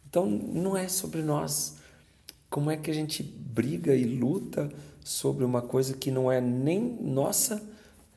Então 0.08 0.26
não 0.26 0.74
é 0.74 0.88
sobre 0.88 1.20
nós. 1.20 1.76
Como 2.48 2.70
é 2.70 2.76
que 2.78 2.90
a 2.90 2.94
gente 2.94 3.22
briga 3.22 3.94
e 3.94 4.04
luta 4.04 4.70
sobre 5.04 5.44
uma 5.44 5.60
coisa 5.60 5.94
que 5.94 6.10
não 6.10 6.32
é 6.32 6.40
nem 6.40 6.80
nossa, 6.80 7.62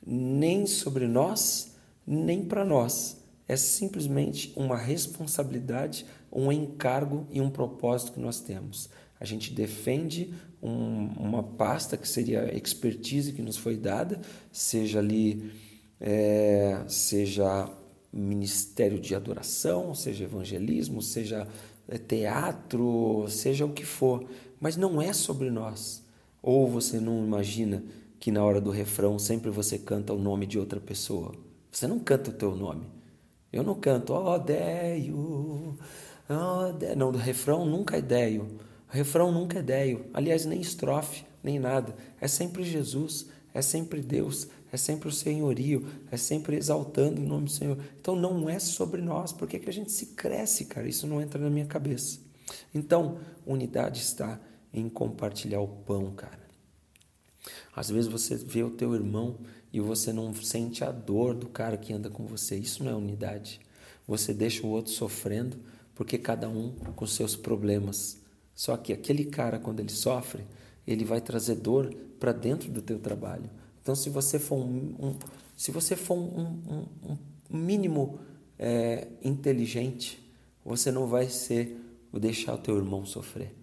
nem 0.05 0.65
sobre 0.65 1.07
nós? 1.07 1.74
Nem 2.05 2.43
para 2.43 2.65
nós. 2.65 3.23
É 3.47 3.55
simplesmente 3.55 4.51
uma 4.55 4.77
responsabilidade, 4.77 6.05
um 6.31 6.51
encargo 6.51 7.27
e 7.29 7.39
um 7.39 7.49
propósito 7.49 8.13
que 8.13 8.19
nós 8.19 8.39
temos. 8.39 8.89
A 9.19 9.25
gente 9.25 9.53
defende 9.53 10.33
um, 10.61 11.07
uma 11.17 11.43
pasta 11.43 11.95
que 11.95 12.07
seria 12.07 12.43
a 12.43 12.55
expertise 12.55 13.33
que 13.33 13.41
nos 13.41 13.57
foi 13.57 13.77
dada, 13.77 14.19
seja 14.51 14.99
ali, 14.99 15.51
é, 15.99 16.83
seja 16.87 17.69
ministério 18.11 18.99
de 18.99 19.13
adoração, 19.13 19.93
seja 19.93 20.23
evangelismo, 20.23 21.01
seja 21.01 21.47
é, 21.87 21.97
teatro, 21.97 23.25
seja 23.29 23.65
o 23.65 23.73
que 23.73 23.85
for, 23.85 24.25
mas 24.59 24.75
não 24.75 25.01
é 25.01 25.13
sobre 25.13 25.51
nós. 25.51 26.03
Ou 26.41 26.67
você 26.67 26.99
não 26.99 27.23
imagina 27.23 27.83
que 28.19 28.31
na 28.31 28.43
hora 28.43 28.59
do 28.59 28.71
refrão 28.71 29.19
sempre 29.19 29.49
você 29.51 29.77
canta 29.77 30.13
o 30.13 30.19
nome 30.19 30.45
de 30.45 30.57
outra 30.57 30.79
pessoa? 30.79 31.44
Você 31.75 31.87
não 31.87 31.99
canta 31.99 32.29
o 32.29 32.33
teu 32.33 32.55
nome. 32.55 32.87
Eu 33.51 33.61
não 33.61 33.75
canto, 33.75 34.13
ó 34.13 34.37
Deio, 34.37 35.77
oh, 36.29 36.71
Deio. 36.71 36.95
Não, 36.95 37.11
do 37.11 37.17
refrão 37.17 37.65
nunca 37.65 37.97
é 37.97 38.01
Deio. 38.01 38.43
O 38.89 38.95
refrão 38.95 39.29
nunca 39.29 39.59
é 39.59 39.61
Deio. 39.61 40.05
Aliás, 40.13 40.45
nem 40.45 40.61
estrofe, 40.61 41.25
nem 41.43 41.59
nada. 41.59 41.93
É 42.21 42.29
sempre 42.29 42.63
Jesus, 42.63 43.27
é 43.53 43.61
sempre 43.61 44.01
Deus, 44.01 44.47
é 44.71 44.77
sempre 44.77 45.09
o 45.09 45.11
senhorio, 45.11 45.85
é 46.09 46.15
sempre 46.15 46.55
exaltando 46.55 47.21
o 47.21 47.25
nome 47.25 47.45
do 47.45 47.51
Senhor. 47.51 47.77
Então 47.99 48.15
não 48.15 48.49
é 48.49 48.57
sobre 48.57 49.01
nós. 49.01 49.33
Por 49.33 49.45
que, 49.45 49.59
que 49.59 49.69
a 49.69 49.73
gente 49.73 49.91
se 49.91 50.07
cresce, 50.07 50.63
cara? 50.63 50.87
Isso 50.87 51.05
não 51.05 51.21
entra 51.21 51.41
na 51.41 51.49
minha 51.49 51.65
cabeça. 51.65 52.19
Então, 52.73 53.17
unidade 53.45 53.99
está 53.99 54.39
em 54.73 54.87
compartilhar 54.87 55.59
o 55.59 55.67
pão, 55.67 56.09
cara. 56.11 56.45
Às 57.75 57.89
vezes 57.89 58.09
você 58.09 58.37
vê 58.37 58.63
o 58.63 58.69
teu 58.69 58.95
irmão 58.95 59.39
e 59.75 59.79
você 59.81 60.13
não 60.13 60.33
sente 60.33 60.85
a 60.85 60.91
dor 60.91 61.33
do 61.33 61.47
cara 61.47 61.75
que 61.75 61.91
anda 61.91 62.09
com 62.09 62.25
você. 62.25 62.55
Isso 62.55 62.81
não 62.81 62.93
é 62.93 62.95
unidade. 62.95 63.59
Você 64.07 64.33
deixa 64.33 64.65
o 64.65 64.69
outro 64.69 64.93
sofrendo 64.93 65.57
porque 65.93 66.17
cada 66.17 66.47
um 66.47 66.71
com 66.95 67.05
seus 67.05 67.35
problemas. 67.35 68.17
Só 68.53 68.77
que 68.77 68.93
aquele 68.93 69.25
cara, 69.25 69.59
quando 69.59 69.81
ele 69.81 69.91
sofre, 69.91 70.45
ele 70.87 71.03
vai 71.03 71.19
trazer 71.19 71.55
dor 71.55 71.93
para 72.17 72.31
dentro 72.31 72.71
do 72.71 72.81
teu 72.81 72.97
trabalho. 72.99 73.49
Então, 73.81 73.93
se 73.95 74.09
você 74.09 74.39
for 74.39 74.55
um, 74.55 74.95
um 74.97 75.15
se 75.57 75.71
você 75.71 75.97
for 75.97 76.15
um, 76.15 76.61
um, 76.69 77.17
um 77.51 77.57
mínimo 77.57 78.17
é, 78.57 79.09
inteligente, 79.21 80.25
você 80.63 80.89
não 80.89 81.05
vai 81.05 81.27
ser 81.27 81.77
o 82.13 82.19
deixar 82.19 82.53
o 82.53 82.59
teu 82.59 82.77
irmão 82.77 83.05
sofrer. 83.05 83.53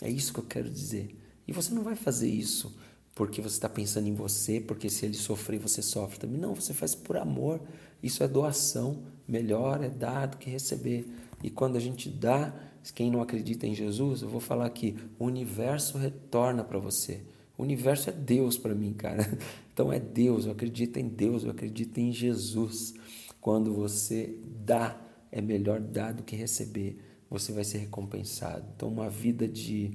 É 0.00 0.08
isso 0.08 0.32
que 0.32 0.38
eu 0.38 0.46
quero 0.46 0.70
dizer. 0.70 1.20
E 1.44 1.52
você 1.52 1.74
não 1.74 1.82
vai 1.82 1.96
fazer 1.96 2.28
isso 2.28 2.72
porque 3.16 3.40
você 3.40 3.54
está 3.54 3.68
pensando 3.68 4.06
em 4.08 4.14
você, 4.14 4.60
porque 4.60 4.90
se 4.90 5.06
ele 5.06 5.14
sofrer, 5.14 5.58
você 5.58 5.80
sofre 5.80 6.18
também. 6.18 6.38
Não, 6.38 6.54
você 6.54 6.74
faz 6.74 6.94
por 6.94 7.16
amor. 7.16 7.62
Isso 8.02 8.22
é 8.22 8.28
doação. 8.28 9.04
Melhor 9.26 9.82
é 9.82 9.88
dar 9.88 10.26
do 10.26 10.36
que 10.36 10.50
receber. 10.50 11.08
E 11.42 11.48
quando 11.48 11.76
a 11.76 11.80
gente 11.80 12.10
dá, 12.10 12.54
quem 12.94 13.10
não 13.10 13.22
acredita 13.22 13.66
em 13.66 13.74
Jesus, 13.74 14.20
eu 14.20 14.28
vou 14.28 14.38
falar 14.38 14.66
aqui: 14.66 14.94
o 15.18 15.24
universo 15.24 15.96
retorna 15.96 16.62
para 16.62 16.78
você. 16.78 17.22
O 17.56 17.62
universo 17.62 18.10
é 18.10 18.12
Deus 18.12 18.58
para 18.58 18.74
mim, 18.74 18.92
cara. 18.92 19.26
Então 19.76 19.92
é 19.92 20.00
Deus, 20.00 20.46
eu 20.46 20.52
acredito 20.52 20.96
em 20.96 21.06
Deus, 21.06 21.44
eu 21.44 21.50
acredito 21.50 21.98
em 21.98 22.10
Jesus. 22.10 22.94
Quando 23.42 23.74
você 23.74 24.38
dá, 24.64 24.98
é 25.30 25.42
melhor 25.42 25.80
dar 25.80 26.14
do 26.14 26.22
que 26.22 26.34
receber. 26.34 26.98
Você 27.28 27.52
vai 27.52 27.62
ser 27.62 27.76
recompensado. 27.76 28.64
Então, 28.74 28.88
uma 28.88 29.10
vida 29.10 29.46
de, 29.46 29.90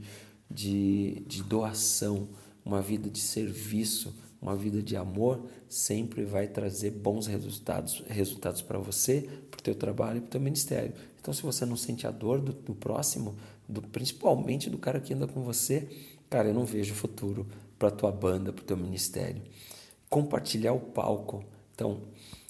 de, 0.52 1.24
de 1.26 1.42
doação 1.42 2.30
uma 2.66 2.82
vida 2.82 3.10
de 3.10 3.20
serviço, 3.20 4.14
uma 4.42 4.56
vida 4.56 4.82
de 4.82 4.96
amor, 4.96 5.46
sempre 5.70 6.24
vai 6.24 6.48
trazer 6.48 6.92
bons 6.92 7.28
resultados, 7.28 8.04
resultados 8.08 8.62
para 8.62 8.80
você, 8.80 9.30
para 9.50 9.60
o 9.60 9.64
teu 9.64 9.76
trabalho 9.76 10.18
e 10.18 10.22
para 10.22 10.28
o 10.28 10.32
teu 10.32 10.42
ministério. 10.42 10.94
Então, 11.20 11.34
se 11.34 11.44
você 11.44 11.66
não 11.66 11.78
sente 11.78 12.08
a 12.08 12.12
dor 12.12 12.42
do, 12.42 12.52
do 12.52 12.74
próximo, 12.74 13.36
do, 13.70 13.82
principalmente 13.82 14.70
do 14.70 14.78
cara 14.78 15.00
que 15.00 15.14
anda 15.14 15.28
com 15.28 15.42
você, 15.42 15.88
cara, 16.30 16.48
eu 16.48 16.54
não 16.54 16.66
vejo 16.66 16.96
futuro 16.96 17.48
para 17.78 17.92
tua 17.92 18.12
banda, 18.12 18.52
para 18.52 18.64
o 18.64 18.66
teu 18.66 18.78
ministério. 18.78 19.42
Compartilhar 20.10 20.74
o 20.74 20.80
palco. 20.80 21.44
Então, 21.76 22.02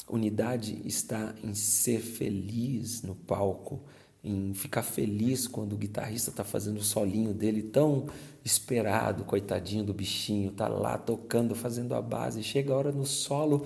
unidade 0.09 0.81
está 0.85 1.35
em 1.43 1.53
ser 1.53 1.99
feliz 1.99 3.01
no 3.01 3.15
palco, 3.15 3.81
em 4.23 4.53
ficar 4.53 4.83
feliz 4.83 5.47
quando 5.47 5.73
o 5.73 5.77
guitarrista 5.77 6.29
está 6.29 6.43
fazendo 6.43 6.77
o 6.77 6.83
solinho 6.83 7.33
dele 7.33 7.63
tão 7.63 8.07
esperado, 8.45 9.23
coitadinho 9.23 9.83
do 9.83 9.93
bichinho, 9.93 10.51
tá 10.51 10.67
lá 10.67 10.97
tocando, 10.97 11.55
fazendo 11.55 11.95
a 11.95 12.01
base, 12.01 12.43
chega 12.43 12.73
a 12.73 12.77
hora 12.77 12.91
no 12.91 13.05
solo, 13.05 13.65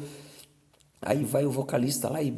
Aí 1.06 1.24
vai 1.24 1.46
o 1.46 1.52
vocalista 1.52 2.10
lá 2.10 2.20
e 2.20 2.34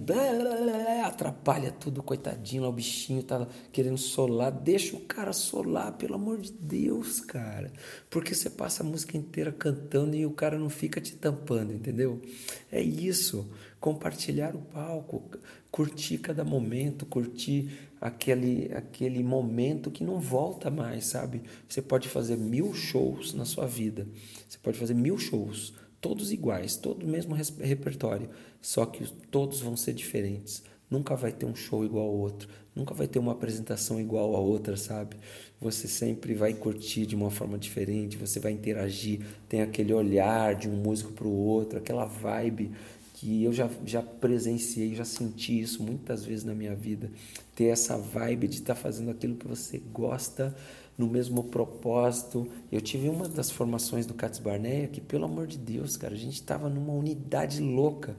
atrapalha 1.06 1.72
tudo, 1.72 2.04
coitadinho 2.04 2.64
lá, 2.64 2.68
o 2.68 2.74
bichinho 2.74 3.24
tá 3.24 3.48
querendo 3.72 3.98
solar. 3.98 4.52
Deixa 4.52 4.98
o 4.98 5.00
cara 5.00 5.32
solar, 5.32 5.94
pelo 5.94 6.16
amor 6.16 6.42
de 6.42 6.52
Deus, 6.52 7.22
cara. 7.22 7.72
Porque 8.10 8.36
você 8.36 8.50
passa 8.50 8.84
a 8.84 8.86
música 8.86 9.16
inteira 9.16 9.54
cantando 9.54 10.18
e 10.18 10.26
o 10.26 10.32
cara 10.32 10.60
não 10.60 10.70
fica 10.70 11.00
te 11.00 11.16
tampando, 11.16 11.72
entendeu? 11.72 12.22
É 12.70 12.82
isso. 12.82 13.50
Compartilhar 13.80 14.54
o 14.54 14.60
palco, 14.60 15.24
curtir 15.72 16.18
cada 16.18 16.44
momento, 16.44 17.06
curtir 17.06 17.72
aquele, 18.02 18.70
aquele 18.74 19.24
momento 19.24 19.90
que 19.90 20.04
não 20.04 20.20
volta 20.20 20.70
mais, 20.70 21.06
sabe? 21.06 21.42
Você 21.70 21.82
pode 21.82 22.10
fazer 22.10 22.36
mil 22.36 22.74
shows 22.74 23.34
na 23.34 23.46
sua 23.46 23.66
vida. 23.66 24.06
Você 24.50 24.58
pode 24.58 24.78
fazer 24.78 24.94
mil 24.94 25.18
shows 25.18 25.74
todos 26.08 26.32
iguais, 26.32 26.78
todo 26.78 27.04
o 27.04 27.08
mesmo 27.08 27.36
repertório, 27.36 28.30
só 28.62 28.86
que 28.86 29.06
todos 29.30 29.60
vão 29.60 29.76
ser 29.76 29.94
diferentes. 29.94 30.64
Nunca 30.90 31.18
vai 31.18 31.34
ter 31.34 31.46
um 31.46 31.54
show 31.54 31.84
igual 31.84 32.06
ao 32.06 32.14
outro, 32.14 32.48
nunca 32.74 32.94
vai 32.94 33.08
ter 33.08 33.20
uma 33.20 33.34
apresentação 33.34 34.00
igual 34.00 34.34
a 34.34 34.40
outra, 34.40 34.78
sabe? 34.78 35.18
Você 35.60 35.86
sempre 35.86 36.34
vai 36.34 36.54
curtir 36.54 37.06
de 37.06 37.14
uma 37.14 37.30
forma 37.30 37.58
diferente, 37.58 38.16
você 38.16 38.40
vai 38.40 38.54
interagir, 38.54 39.20
tem 39.50 39.62
aquele 39.62 39.94
olhar 39.94 40.56
de 40.56 40.70
um 40.70 40.78
músico 40.78 41.12
para 41.12 41.28
o 41.28 41.36
outro, 41.36 41.78
aquela 41.78 42.06
vibe 42.06 42.72
que 43.16 43.44
eu 43.44 43.52
já, 43.52 43.70
já 43.86 44.02
presenciei, 44.02 44.96
já 44.96 45.04
senti 45.04 45.60
isso 45.60 45.84
muitas 45.84 46.24
vezes 46.24 46.46
na 46.46 46.56
minha 46.56 46.74
vida. 46.74 47.12
Ter 47.54 47.66
essa 47.66 47.98
vibe 47.98 48.48
de 48.48 48.60
estar 48.60 48.76
tá 48.76 48.80
fazendo 48.80 49.12
aquilo 49.12 49.36
que 49.36 49.48
você 49.48 49.82
gosta 49.92 50.56
no 50.98 51.08
mesmo 51.08 51.44
propósito. 51.44 52.50
Eu 52.72 52.82
tive 52.82 53.08
uma 53.08 53.28
das 53.28 53.52
formações 53.52 54.06
do 54.06 54.14
Cats 54.14 54.40
Barneia 54.40 54.88
que, 54.88 55.00
pelo 55.00 55.26
amor 55.26 55.46
de 55.46 55.58
Deus, 55.58 55.96
cara, 55.96 56.14
a 56.14 56.18
gente 56.18 56.34
estava 56.34 56.70
numa 56.70 56.94
unidade 56.94 57.62
louca. 57.62 58.16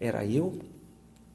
Era 0.00 0.24
eu 0.24 0.58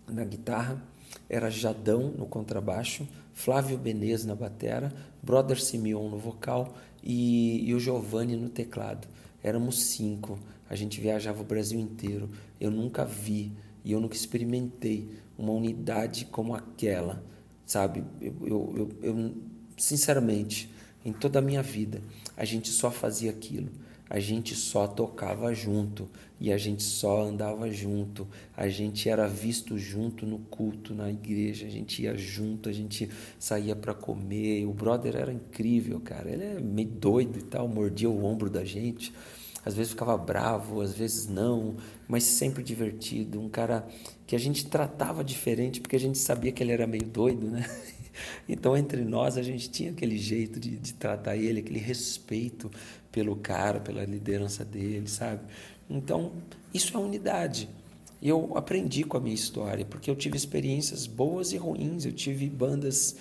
na 0.07 0.23
guitarra, 0.23 0.83
era 1.29 1.49
Jadão 1.49 2.11
no 2.17 2.25
contrabaixo, 2.25 3.07
Flávio 3.33 3.77
Benez 3.77 4.25
na 4.25 4.35
batera, 4.35 4.91
Brother 5.21 5.61
Simeon 5.61 6.09
no 6.09 6.17
vocal 6.17 6.75
e, 7.03 7.67
e 7.69 7.73
o 7.73 7.79
Giovanni 7.79 8.35
no 8.35 8.49
teclado. 8.49 9.07
Éramos 9.43 9.83
cinco, 9.83 10.37
a 10.69 10.75
gente 10.75 10.99
viajava 10.99 11.41
o 11.41 11.45
Brasil 11.45 11.79
inteiro. 11.79 12.29
Eu 12.59 12.71
nunca 12.71 13.05
vi 13.05 13.53
e 13.85 13.91
eu 13.91 14.01
nunca 14.01 14.15
experimentei 14.15 15.09
uma 15.37 15.53
unidade 15.53 16.25
como 16.25 16.53
aquela, 16.53 17.23
sabe? 17.65 18.03
Eu, 18.19 18.35
eu, 18.41 18.73
eu, 18.75 18.89
eu 19.01 19.33
sinceramente, 19.77 20.69
em 21.09 21.13
toda 21.13 21.39
a 21.39 21.41
minha 21.41 21.61
vida. 21.61 22.01
A 22.37 22.45
gente 22.45 22.69
só 22.69 22.89
fazia 22.89 23.31
aquilo. 23.31 23.69
A 24.09 24.19
gente 24.19 24.55
só 24.55 24.87
tocava 24.87 25.53
junto 25.53 26.09
e 26.39 26.51
a 26.51 26.57
gente 26.57 26.81
só 26.81 27.21
andava 27.21 27.69
junto. 27.69 28.27
A 28.57 28.67
gente 28.67 29.07
era 29.07 29.27
visto 29.27 29.77
junto 29.77 30.25
no 30.25 30.39
culto, 30.39 30.95
na 30.95 31.11
igreja. 31.11 31.67
A 31.67 31.69
gente 31.69 32.01
ia 32.01 32.17
junto, 32.17 32.69
a 32.69 32.71
gente 32.71 33.07
saía 33.37 33.75
para 33.75 33.93
comer. 33.93 34.65
O 34.65 34.73
brother 34.73 35.15
era 35.15 35.31
incrível, 35.31 35.99
cara. 35.99 36.31
Ele 36.31 36.43
é 36.43 36.59
meio 36.59 36.89
doido 36.89 37.37
e 37.37 37.43
tal, 37.43 37.67
mordia 37.67 38.09
o 38.09 38.25
ombro 38.25 38.49
da 38.49 38.65
gente. 38.65 39.13
Às 39.63 39.75
vezes 39.75 39.91
ficava 39.91 40.17
bravo, 40.17 40.81
às 40.81 40.93
vezes 40.93 41.27
não, 41.27 41.75
mas 42.07 42.23
sempre 42.23 42.63
divertido. 42.63 43.39
Um 43.39 43.49
cara 43.49 43.87
que 44.25 44.35
a 44.35 44.39
gente 44.39 44.65
tratava 44.65 45.23
diferente 45.23 45.81
porque 45.81 45.95
a 45.95 45.99
gente 45.99 46.17
sabia 46.17 46.51
que 46.51 46.63
ele 46.63 46.71
era 46.71 46.87
meio 46.87 47.05
doido, 47.05 47.47
né? 47.47 47.63
Então, 48.47 48.75
entre 48.75 49.03
nós, 49.03 49.37
a 49.37 49.41
gente 49.41 49.69
tinha 49.69 49.91
aquele 49.91 50.17
jeito 50.17 50.59
de, 50.59 50.75
de 50.77 50.93
tratar 50.93 51.35
ele, 51.35 51.59
aquele 51.59 51.79
respeito 51.79 52.69
pelo 53.11 53.35
cara, 53.35 53.79
pela 53.79 54.03
liderança 54.05 54.63
dele, 54.63 55.07
sabe? 55.07 55.41
Então, 55.89 56.31
isso 56.73 56.95
é 56.95 56.99
unidade. 56.99 57.69
Eu 58.21 58.51
aprendi 58.55 59.03
com 59.03 59.17
a 59.17 59.19
minha 59.19 59.35
história, 59.35 59.85
porque 59.85 60.09
eu 60.11 60.15
tive 60.15 60.35
experiências 60.35 61.07
boas 61.07 61.53
e 61.53 61.57
ruins. 61.57 62.05
Eu 62.05 62.11
tive 62.11 62.49
bandas 62.49 63.15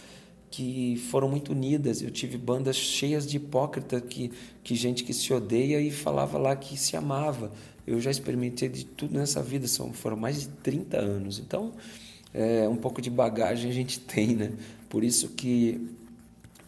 que 0.50 0.96
foram 1.10 1.28
muito 1.28 1.52
unidas, 1.52 2.02
eu 2.02 2.10
tive 2.10 2.38
bandas 2.38 2.76
cheias 2.76 3.26
de 3.26 3.36
hipócrita, 3.36 4.00
que, 4.00 4.32
que 4.64 4.74
gente 4.74 5.04
que 5.04 5.12
se 5.12 5.32
odeia 5.32 5.80
e 5.80 5.90
falava 5.90 6.38
lá 6.38 6.56
que 6.56 6.76
se 6.76 6.96
amava. 6.96 7.52
Eu 7.86 8.00
já 8.00 8.10
experimentei 8.10 8.68
de 8.68 8.84
tudo 8.84 9.18
nessa 9.18 9.42
vida, 9.42 9.66
são, 9.66 9.92
foram 9.92 10.16
mais 10.16 10.42
de 10.42 10.48
30 10.48 10.98
anos. 10.98 11.38
Então, 11.38 11.72
é, 12.38 12.68
um 12.68 12.76
pouco 12.76 13.02
de 13.02 13.10
bagagem 13.10 13.68
a 13.68 13.74
gente 13.74 13.98
tem, 14.00 14.36
né? 14.36 14.52
Por 14.88 15.02
isso 15.02 15.30
que 15.30 15.88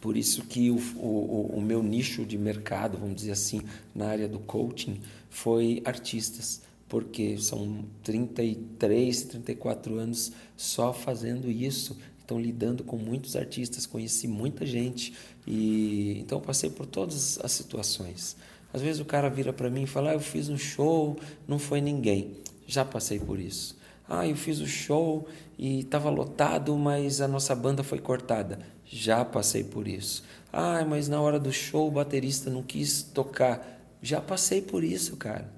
por 0.01 0.17
isso 0.17 0.45
que 0.45 0.71
o, 0.71 0.79
o, 0.97 1.57
o 1.57 1.61
meu 1.61 1.83
nicho 1.83 2.25
de 2.25 2.39
mercado, 2.39 2.97
vamos 2.97 3.17
dizer 3.17 3.33
assim, 3.33 3.61
na 3.95 4.07
área 4.07 4.27
do 4.27 4.39
coaching, 4.39 4.99
foi 5.29 5.83
artistas, 5.85 6.63
porque 6.89 7.37
são 7.37 7.85
33, 8.03 9.25
34 9.25 9.99
anos 9.99 10.33
só 10.57 10.95
fazendo 10.95 11.51
isso, 11.51 11.99
estão 12.19 12.41
lidando 12.41 12.83
com 12.83 12.97
muitos 12.97 13.37
artistas, 13.37 13.85
conheci 13.85 14.27
muita 14.27 14.65
gente 14.65 15.13
e 15.47 16.19
então 16.19 16.41
passei 16.41 16.71
por 16.71 16.87
todas 16.87 17.39
as 17.45 17.53
situações. 17.53 18.37
Às 18.73 18.81
vezes 18.81 19.03
o 19.03 19.05
cara 19.05 19.29
vira 19.29 19.53
para 19.53 19.69
mim 19.69 19.83
e 19.83 19.87
fala: 19.87 20.13
ah, 20.13 20.15
"Eu 20.15 20.21
fiz 20.21 20.49
um 20.49 20.57
show, 20.57 21.19
não 21.47 21.59
foi 21.59 21.83
ninguém". 21.83 22.37
Já 22.67 22.87
passei 22.87 23.19
por 23.19 23.39
isso. 23.39 23.77
Ah, 24.11 24.27
eu 24.27 24.35
fiz 24.35 24.59
o 24.59 24.67
show 24.67 25.29
e 25.57 25.81
estava 25.81 26.11
lotado, 26.11 26.77
mas 26.77 27.21
a 27.21 27.29
nossa 27.29 27.55
banda 27.55 27.85
foi 27.85 28.01
cortada. 28.01 28.59
Já 28.85 29.25
passei 29.25 29.63
por 29.63 29.87
isso. 29.87 30.25
Ah, 30.53 30.85
mas 30.85 31.07
na 31.07 31.21
hora 31.21 31.39
do 31.39 31.53
show 31.53 31.87
o 31.87 31.93
baterista 31.93 32.51
não 32.51 32.61
quis 32.61 33.05
tocar. 33.05 33.81
Já 34.03 34.21
passei 34.21 34.61
por 34.61 34.83
isso, 34.83 35.17
cara. 35.17 35.49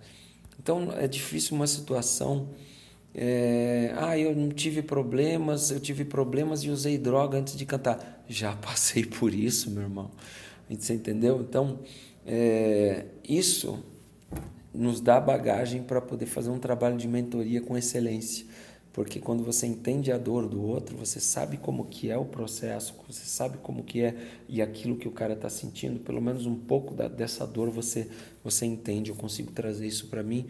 Então 0.62 0.92
é 0.92 1.08
difícil 1.08 1.56
uma 1.56 1.66
situação. 1.66 2.50
É, 3.14 3.94
ah, 3.96 4.18
eu 4.18 4.36
não 4.36 4.50
tive 4.50 4.82
problemas, 4.82 5.70
eu 5.70 5.80
tive 5.80 6.04
problemas 6.04 6.62
e 6.62 6.68
usei 6.68 6.98
droga 6.98 7.38
antes 7.38 7.56
de 7.56 7.64
cantar. 7.64 8.22
Já 8.28 8.54
passei 8.60 9.06
por 9.06 9.32
isso, 9.32 9.70
meu 9.70 9.84
irmão. 9.84 10.10
Você 10.68 10.92
entendeu? 10.92 11.40
Então, 11.40 11.80
é, 12.26 13.06
isso 13.26 13.82
nos 14.74 15.00
dá 15.00 15.20
bagagem 15.20 15.82
para 15.82 16.00
poder 16.00 16.26
fazer 16.26 16.50
um 16.50 16.58
trabalho 16.58 16.96
de 16.96 17.06
mentoria 17.06 17.60
com 17.60 17.76
excelência. 17.76 18.46
Porque 18.92 19.18
quando 19.18 19.42
você 19.42 19.66
entende 19.66 20.12
a 20.12 20.18
dor 20.18 20.46
do 20.46 20.62
outro, 20.62 20.96
você 20.96 21.18
sabe 21.18 21.56
como 21.56 21.86
que 21.86 22.10
é 22.10 22.18
o 22.18 22.26
processo, 22.26 22.94
você 23.08 23.24
sabe 23.24 23.56
como 23.62 23.82
que 23.82 24.02
é 24.02 24.14
e 24.48 24.60
aquilo 24.60 24.96
que 24.96 25.08
o 25.08 25.10
cara 25.10 25.32
está 25.32 25.48
sentindo, 25.48 26.00
pelo 26.00 26.20
menos 26.20 26.44
um 26.44 26.54
pouco 26.54 26.94
da, 26.94 27.08
dessa 27.08 27.46
dor 27.46 27.70
você 27.70 28.08
você 28.44 28.66
entende. 28.66 29.10
Eu 29.10 29.16
consigo 29.16 29.50
trazer 29.50 29.86
isso 29.86 30.08
para 30.08 30.22
mim 30.22 30.46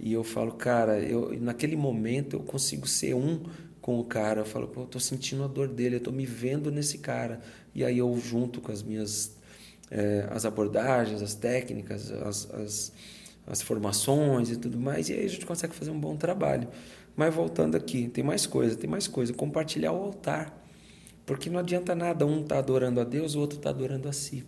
e 0.00 0.12
eu 0.12 0.24
falo, 0.24 0.52
cara, 0.52 0.98
eu 0.98 1.38
naquele 1.38 1.76
momento 1.76 2.36
eu 2.36 2.40
consigo 2.40 2.88
ser 2.88 3.14
um 3.14 3.42
com 3.82 4.00
o 4.00 4.04
cara. 4.04 4.40
Eu 4.40 4.46
falo, 4.46 4.66
pô, 4.66 4.82
eu 4.82 4.86
tô 4.86 4.98
sentindo 4.98 5.44
a 5.44 5.46
dor 5.46 5.68
dele, 5.68 5.96
eu 5.96 6.00
tô 6.00 6.10
me 6.10 6.24
vendo 6.24 6.70
nesse 6.70 6.98
cara. 6.98 7.40
E 7.74 7.84
aí 7.84 7.98
eu 7.98 8.18
junto 8.18 8.62
com 8.62 8.72
as 8.72 8.82
minhas 8.82 9.36
é, 9.90 10.26
as 10.30 10.46
abordagens, 10.46 11.20
as 11.20 11.34
técnicas, 11.34 12.10
as, 12.10 12.50
as 12.50 12.92
as 13.46 13.60
formações 13.62 14.50
e 14.50 14.56
tudo 14.56 14.78
mais, 14.78 15.08
e 15.08 15.12
aí 15.12 15.24
a 15.24 15.28
gente 15.28 15.44
consegue 15.44 15.74
fazer 15.74 15.90
um 15.90 15.98
bom 15.98 16.16
trabalho. 16.16 16.68
Mas 17.16 17.34
voltando 17.34 17.76
aqui, 17.76 18.08
tem 18.08 18.24
mais 18.24 18.46
coisa, 18.46 18.76
tem 18.76 18.88
mais 18.88 19.06
coisa. 19.06 19.32
Compartilhar 19.32 19.92
o 19.92 20.02
altar. 20.02 20.62
Porque 21.24 21.48
não 21.48 21.58
adianta 21.58 21.94
nada 21.94 22.26
um 22.26 22.42
estar 22.42 22.56
tá 22.56 22.58
adorando 22.58 23.00
a 23.00 23.04
Deus, 23.04 23.34
o 23.34 23.40
outro 23.40 23.58
está 23.58 23.70
adorando 23.70 24.08
a 24.08 24.12
si. 24.12 24.44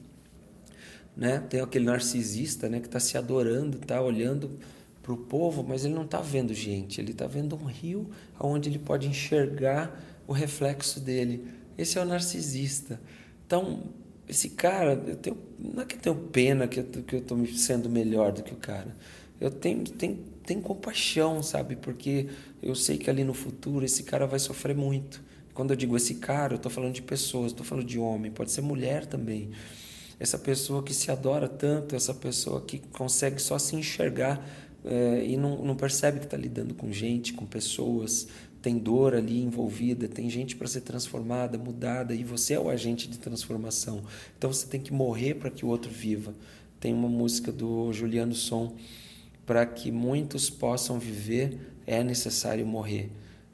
Né? 1.17 1.39
Tem 1.39 1.61
aquele 1.61 1.87
narcisista 1.87 2.69
né, 2.69 2.81
que 2.81 2.87
está 2.87 3.01
se 3.01 3.17
adorando, 3.17 3.79
está 3.79 4.01
olhando 4.01 4.59
para 5.03 5.13
o 5.13 5.17
povo, 5.17 5.65
mas 5.67 5.85
ele 5.85 5.95
não 5.95 6.05
está 6.05 6.21
vendo 6.21 6.53
gente, 6.53 7.01
ele 7.01 7.13
está 7.13 7.27
vendo 7.27 7.55
um 7.55 7.65
rio 7.65 8.11
onde 8.39 8.69
ele 8.69 8.79
pode 8.79 9.07
enxergar 9.07 10.03
o 10.27 10.33
reflexo 10.33 11.01
dele. 11.01 11.47
Esse 11.79 11.99
é 11.99 12.03
o 12.03 12.05
narcisista. 12.05 13.01
Então, 13.47 13.85
esse 14.29 14.51
cara, 14.51 14.95
eu 15.07 15.17
tenho, 15.17 15.39
não 15.59 15.83
é 15.83 15.87
que 15.87 15.97
eu 15.97 16.01
tenho 16.01 16.17
pena 16.17 16.67
que 16.67 16.81
eu 16.81 17.19
estou 17.19 17.47
sendo 17.47 17.89
melhor 17.89 18.33
do 18.33 18.43
que 18.43 18.53
o 18.53 18.57
cara. 18.57 18.97
Eu 19.41 19.51
tenho, 19.51 19.85
tenho, 19.85 20.19
tenho 20.45 20.61
compaixão, 20.61 21.43
sabe? 21.43 21.77
Porque 21.77 22.29
eu 22.62 22.75
sei 22.75 22.99
que 22.99 23.09
ali 23.09 23.23
no 23.23 23.35
futuro 23.35 23.85
esse 23.85 24.03
cara 24.03 24.27
vai 24.27 24.39
sofrer 24.39 24.75
muito. 24.75 25.23
Quando 25.55 25.71
eu 25.71 25.77
digo 25.77 25.97
esse 25.97 26.17
cara, 26.17 26.55
eu 26.55 26.57
estou 26.57 26.71
falando 26.71 26.93
de 26.93 27.03
pessoas, 27.03 27.53
estou 27.53 27.65
falando 27.65 27.87
de 27.87 27.99
homem, 27.99 28.31
pode 28.31 28.51
ser 28.51 28.62
mulher 28.62 29.07
também. 29.07 29.51
Essa 30.19 30.39
pessoa 30.39 30.83
que 30.83 30.95
se 30.95 31.11
adora 31.11 31.49
tanto, 31.49 31.95
essa 31.95 32.15
pessoa 32.15 32.61
que 32.62 32.79
consegue 32.79 33.41
só 33.41 33.59
se 33.59 33.77
enxergar 33.77 34.45
é, 34.85 35.25
e 35.27 35.37
não, 35.37 35.62
não 35.65 35.75
percebe 35.75 36.19
que 36.21 36.27
está 36.27 36.37
lidando 36.37 36.75
com 36.75 36.93
gente, 36.93 37.33
com 37.33 37.45
pessoas, 37.45 38.29
tem 38.66 38.79
dor 38.79 39.14
ali 39.14 39.44
envolvida, 39.44 40.09
tem 40.09 40.29
gente 40.29 40.57
para 40.57 40.66
ser 40.66 40.81
transformada, 40.81 41.57
mudada, 41.57 42.12
e 42.12 42.24
você 42.24 42.55
é 42.55 42.59
o 42.59 42.68
agente 42.68 43.09
de 43.09 43.16
transformação. 43.16 44.02
Então 44.37 44.52
você 44.52 44.66
tem 44.66 44.81
que 44.81 44.92
morrer 44.92 45.35
para 45.35 45.52
que 45.52 45.64
o 45.64 45.68
outro 45.68 45.88
viva. 45.88 46.35
Tem 46.81 46.92
uma 46.92 47.09
música 47.09 47.52
do 47.52 47.92
Juliano 47.92 48.35
Som, 48.35 48.74
para 49.46 49.64
que 49.64 49.92
muitos 49.92 50.50
possam 50.50 50.98
viver, 50.98 51.57
é 51.87 52.02
necessário 52.02 52.66
morrer. 52.66 53.09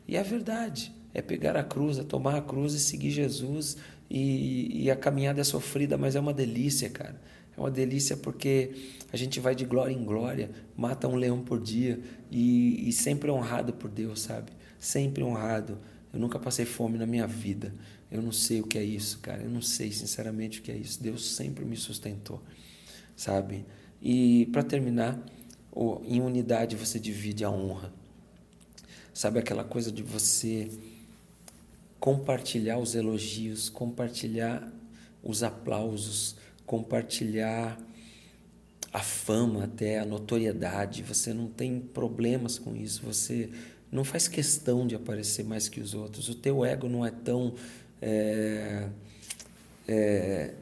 E 0.08 0.16
é 0.16 0.22
verdade, 0.22 0.90
é 1.12 1.20
pegar 1.20 1.58
a 1.58 1.62
cruz, 1.62 1.98
é 1.98 2.02
tomar 2.02 2.38
a 2.38 2.40
cruz 2.40 2.72
e 2.72 2.80
seguir 2.80 3.10
Jesus. 3.10 3.76
E, 4.08 4.84
e 4.84 4.90
a 4.90 4.96
caminhada 4.96 5.42
é 5.42 5.44
sofrida, 5.44 5.98
mas 5.98 6.16
é 6.16 6.20
uma 6.20 6.32
delícia, 6.32 6.88
cara. 6.88 7.20
É 7.54 7.60
uma 7.60 7.70
delícia 7.70 8.16
porque 8.16 8.70
a 9.12 9.16
gente 9.18 9.38
vai 9.40 9.54
de 9.54 9.66
glória 9.66 9.92
em 9.92 10.04
glória, 10.04 10.50
mata 10.74 11.06
um 11.06 11.16
leão 11.16 11.42
por 11.42 11.60
dia 11.60 12.00
e, 12.30 12.88
e 12.88 12.92
sempre 12.92 13.30
honrado 13.30 13.74
por 13.74 13.90
Deus, 13.90 14.22
sabe? 14.22 14.61
Sempre 14.82 15.22
honrado. 15.22 15.78
Eu 16.12 16.18
nunca 16.18 16.40
passei 16.40 16.64
fome 16.64 16.98
na 16.98 17.06
minha 17.06 17.24
vida. 17.24 17.72
Eu 18.10 18.20
não 18.20 18.32
sei 18.32 18.60
o 18.60 18.66
que 18.66 18.76
é 18.76 18.82
isso, 18.82 19.20
cara. 19.20 19.40
Eu 19.40 19.48
não 19.48 19.62
sei 19.62 19.92
sinceramente 19.92 20.58
o 20.58 20.62
que 20.62 20.72
é 20.72 20.76
isso. 20.76 21.00
Deus 21.00 21.36
sempre 21.36 21.64
me 21.64 21.76
sustentou, 21.76 22.42
sabe? 23.14 23.64
E 24.02 24.46
para 24.46 24.64
terminar, 24.64 25.24
em 26.04 26.20
unidade 26.20 26.74
você 26.74 26.98
divide 26.98 27.44
a 27.44 27.50
honra. 27.50 27.92
Sabe 29.14 29.38
aquela 29.38 29.62
coisa 29.62 29.92
de 29.92 30.02
você 30.02 30.68
compartilhar 32.00 32.78
os 32.78 32.96
elogios, 32.96 33.68
compartilhar 33.68 34.68
os 35.22 35.44
aplausos, 35.44 36.34
compartilhar 36.66 37.78
a 38.92 39.00
fama 39.00 39.62
até 39.62 40.00
a 40.00 40.04
notoriedade. 40.04 41.04
Você 41.04 41.32
não 41.32 41.46
tem 41.46 41.78
problemas 41.78 42.58
com 42.58 42.74
isso. 42.74 43.02
Você 43.04 43.48
não 43.92 44.04
faz 44.04 44.26
questão 44.26 44.86
de 44.86 44.94
aparecer 44.94 45.44
mais 45.44 45.68
que 45.68 45.78
os 45.78 45.92
outros. 45.92 46.30
O 46.30 46.34
teu 46.34 46.64
ego 46.64 46.88
não 46.88 47.04
é 47.04 47.10
tão 47.10 47.54
é, 48.00 48.88
é, 49.86 50.54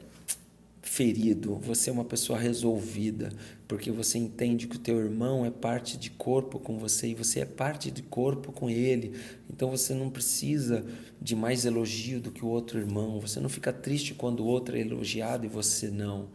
ferido. 0.81 1.55
Você 1.55 1.89
é 1.89 1.93
uma 1.93 2.03
pessoa 2.03 2.37
resolvida, 2.37 3.31
porque 3.69 3.89
você 3.89 4.17
entende 4.17 4.67
que 4.67 4.75
o 4.75 4.79
teu 4.79 4.99
irmão 4.99 5.45
é 5.45 5.49
parte 5.49 5.97
de 5.97 6.09
corpo 6.09 6.59
com 6.59 6.77
você 6.77 7.07
e 7.07 7.15
você 7.15 7.39
é 7.39 7.45
parte 7.45 7.89
de 7.89 8.01
corpo 8.01 8.51
com 8.51 8.69
ele. 8.69 9.17
Então 9.49 9.69
você 9.71 9.93
não 9.93 10.09
precisa 10.09 10.85
de 11.21 11.33
mais 11.33 11.63
elogio 11.63 12.19
do 12.19 12.31
que 12.31 12.43
o 12.43 12.49
outro 12.49 12.79
irmão. 12.79 13.21
Você 13.21 13.39
não 13.39 13.47
fica 13.47 13.71
triste 13.71 14.13
quando 14.13 14.41
o 14.41 14.45
outro 14.45 14.75
é 14.75 14.81
elogiado 14.81 15.45
e 15.45 15.49
você 15.49 15.89
não. 15.89 16.27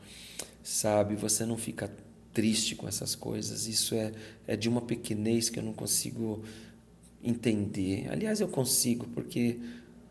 Sabe? 0.62 1.14
Você 1.14 1.44
não 1.44 1.58
fica 1.58 1.92
triste 2.32 2.74
com 2.74 2.88
essas 2.88 3.14
coisas. 3.14 3.66
Isso 3.66 3.94
é, 3.94 4.12
é 4.46 4.56
de 4.56 4.68
uma 4.68 4.80
pequenez 4.80 5.50
que 5.50 5.58
eu 5.58 5.62
não 5.62 5.74
consigo 5.74 6.42
entender. 7.26 8.08
Aliás, 8.10 8.40
eu 8.40 8.48
consigo, 8.48 9.06
porque, 9.08 9.58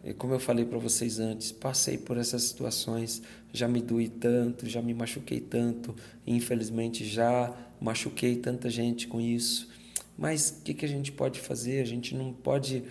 eh, 0.03 0.13
como 0.13 0.33
eu 0.33 0.39
falei 0.39 0.65
para 0.65 0.77
vocês 0.77 1.19
antes, 1.19 1.51
passei 1.51 1.97
por 1.97 2.17
essas 2.17 2.43
situações, 2.43 3.21
já 3.53 3.67
me 3.67 3.81
doí 3.81 4.09
tanto, 4.09 4.67
já 4.67 4.81
me 4.81 4.93
machuquei 4.93 5.39
tanto, 5.39 5.95
infelizmente 6.27 7.05
já 7.05 7.55
machuquei 7.79 8.35
tanta 8.35 8.69
gente 8.69 9.07
com 9.07 9.21
isso. 9.21 9.69
Mas 10.17 10.49
o 10.49 10.63
que, 10.63 10.73
que 10.73 10.85
a 10.85 10.89
gente 10.89 11.11
pode 11.11 11.39
fazer? 11.39 11.81
A 11.81 11.85
gente 11.85 12.15
não 12.15 12.33
pode 12.33 12.83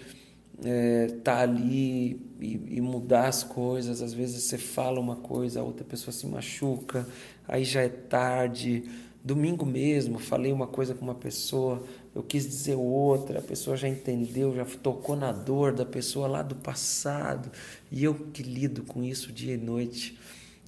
estar 0.59 0.69
é, 0.69 1.07
tá 1.23 1.41
ali 1.41 2.21
e, 2.41 2.77
e, 2.77 2.81
mudar 2.81 3.29
as 3.29 3.43
coisas. 3.43 4.03
Às 4.03 4.13
vezes 4.13 4.43
você 4.43 4.59
fala 4.59 5.01
uma 5.01 5.17
coisa, 5.17 5.61
a 5.61 5.63
outra 5.63 5.85
pessoa 5.85 6.13
se 6.13 6.27
machuca, 6.27 7.07
aí 7.49 7.65
já 7.65 7.83
é 7.83 7.89
tarde. 7.89 8.85
Domingo 9.25 9.65
mesmo, 9.65 10.19
falei 10.19 10.53
uma 10.53 10.67
coisa 10.67 10.95
com 10.95 11.03
uma 11.03 11.15
pessoa, 11.15 11.83
eu 12.15 12.23
quis 12.23 12.47
dizer 12.47 12.75
outra, 12.75 13.39
a 13.39 13.43
pessoa 13.43 13.75
já 13.75 13.89
entendeu, 13.89 14.55
já 14.55 14.67
tocou 14.67 15.17
na 15.17 15.33
dor 15.33 15.73
da 15.73 15.87
pessoa 15.87 16.29
lá 16.29 16.43
do 16.43 16.55
passado, 16.55 17.51
e 17.91 18.05
eu 18.05 18.15
que 18.15 18.43
lido 18.43 18.83
com 18.83 19.03
isso 19.03 19.33
dia 19.33 19.55
e 19.55 19.57
noite, 19.57 20.19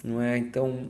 não 0.02 0.22
é? 0.22 0.38
Então, 0.38 0.88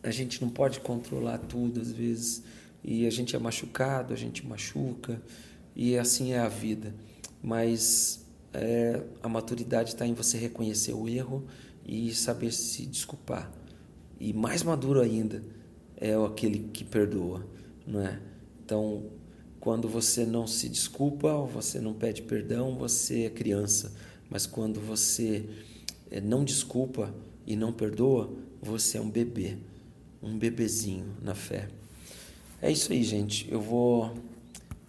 a 0.00 0.12
gente 0.12 0.40
não 0.40 0.48
pode 0.48 0.78
controlar 0.78 1.38
tudo 1.38 1.80
às 1.80 1.90
vezes, 1.90 2.44
e 2.84 3.04
a 3.04 3.10
gente 3.10 3.34
é 3.34 3.38
machucado, 3.40 4.14
a 4.14 4.16
gente 4.16 4.46
machuca, 4.46 5.20
e 5.74 5.98
assim 5.98 6.34
é 6.34 6.38
a 6.38 6.48
vida. 6.48 6.94
Mas 7.42 8.24
é, 8.54 9.02
a 9.24 9.28
maturidade 9.28 9.88
está 9.88 10.06
em 10.06 10.14
você 10.14 10.38
reconhecer 10.38 10.92
o 10.92 11.08
erro 11.08 11.44
e 11.84 12.14
saber 12.14 12.52
se 12.52 12.86
desculpar. 12.86 13.50
E 14.20 14.32
mais 14.32 14.62
maduro 14.62 15.00
ainda 15.00 15.55
é 15.96 16.14
aquele 16.14 16.70
que 16.72 16.84
perdoa, 16.84 17.46
não 17.86 18.00
é? 18.00 18.20
Então, 18.64 19.04
quando 19.60 19.88
você 19.88 20.24
não 20.24 20.46
se 20.46 20.68
desculpa, 20.68 21.34
você 21.42 21.80
não 21.80 21.94
pede 21.94 22.22
perdão, 22.22 22.76
você 22.76 23.24
é 23.24 23.30
criança. 23.30 23.92
Mas 24.28 24.46
quando 24.46 24.80
você 24.80 25.44
eh, 26.10 26.20
não 26.20 26.44
desculpa 26.44 27.14
e 27.46 27.56
não 27.56 27.72
perdoa, 27.72 28.30
você 28.60 28.98
é 28.98 29.00
um 29.00 29.10
bebê, 29.10 29.56
um 30.22 30.36
bebezinho 30.36 31.06
na 31.22 31.34
fé. 31.34 31.68
É 32.60 32.70
isso 32.70 32.92
aí, 32.92 33.02
gente. 33.02 33.50
Eu 33.50 33.60
vou 33.60 34.14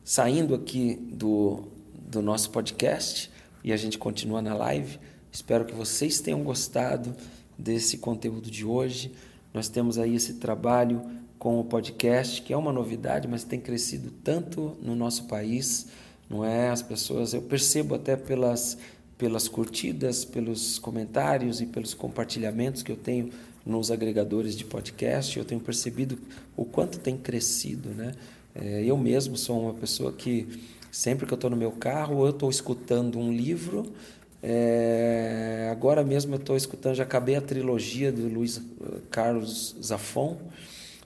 saindo 0.04 0.56
aqui 0.56 0.96
do, 0.96 1.68
do 1.94 2.22
nosso 2.22 2.50
podcast 2.50 3.30
e 3.64 3.74
a 3.74 3.78
gente 3.78 3.98
continua 3.98 4.42
na 4.42 4.56
live. 4.56 5.00
Espero 5.32 5.66
que 5.66 5.74
vocês 5.74 6.20
tenham 6.20 6.44
gostado 6.44 7.16
desse 7.58 7.98
conteúdo 7.98 8.50
de 8.50 8.66
hoje. 8.66 9.12
Nós 9.54 9.70
temos 9.70 9.98
aí 9.98 10.16
esse 10.16 10.36
trabalho 10.36 11.02
com 11.38 11.60
o 11.60 11.64
podcast, 11.64 12.42
que 12.42 12.54
é 12.54 12.58
uma 12.58 12.72
novidade, 12.72 13.28
mas 13.28 13.44
tem 13.44 13.60
crescido 13.60 14.12
tanto 14.24 14.76
no 14.82 14.96
nosso 14.96 15.26
país, 15.26 15.88
não 16.30 16.44
é? 16.44 16.70
As 16.70 16.82
pessoas, 16.82 17.34
eu 17.34 17.42
percebo 17.42 17.96
até 17.96 18.16
pelas 18.16 18.78
pelas 19.18 19.48
curtidas, 19.48 20.24
pelos 20.24 20.78
comentários 20.78 21.60
e 21.60 21.66
pelos 21.66 21.94
compartilhamentos 21.94 22.84
que 22.84 22.92
eu 22.92 22.96
tenho 22.96 23.32
nos 23.66 23.92
agregadores 23.92 24.56
de 24.56 24.64
podcast, 24.64 25.38
eu 25.38 25.44
tenho 25.44 25.60
percebido 25.60 26.18
o 26.56 26.64
quanto 26.64 27.00
tem 27.00 27.18
crescido, 27.18 27.90
né? 27.90 28.14
É, 28.56 28.84
eu 28.84 28.98
mesmo 28.98 29.36
sou 29.36 29.60
uma 29.60 29.74
pessoa 29.74 30.14
que 30.14 30.48
sempre 30.92 31.26
que 31.26 31.34
eu 31.34 31.36
estou 31.36 31.50
no 31.50 31.58
meu 31.58 31.72
carro, 31.72 32.26
eu 32.26 32.30
estou 32.30 32.50
escutando 32.50 33.20
um 33.20 33.32
livro. 33.32 33.92
É, 34.42 35.70
agora 35.72 36.04
mesmo 36.04 36.36
eu 36.36 36.40
estou 36.40 36.56
escutando, 36.56 36.96
já 36.96 37.04
acabei 37.04 37.36
a 37.36 37.42
trilogia 37.42 38.12
do 38.12 38.28
Luiz 38.28 38.62
Carlos 39.10 39.76
Zafon. 39.82 40.38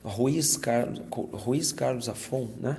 Ruiz 0.03 0.57
Carlos, 0.57 1.01
Ruiz 1.11 1.71
Carlos 1.71 2.09
Afon, 2.09 2.49
né? 2.59 2.77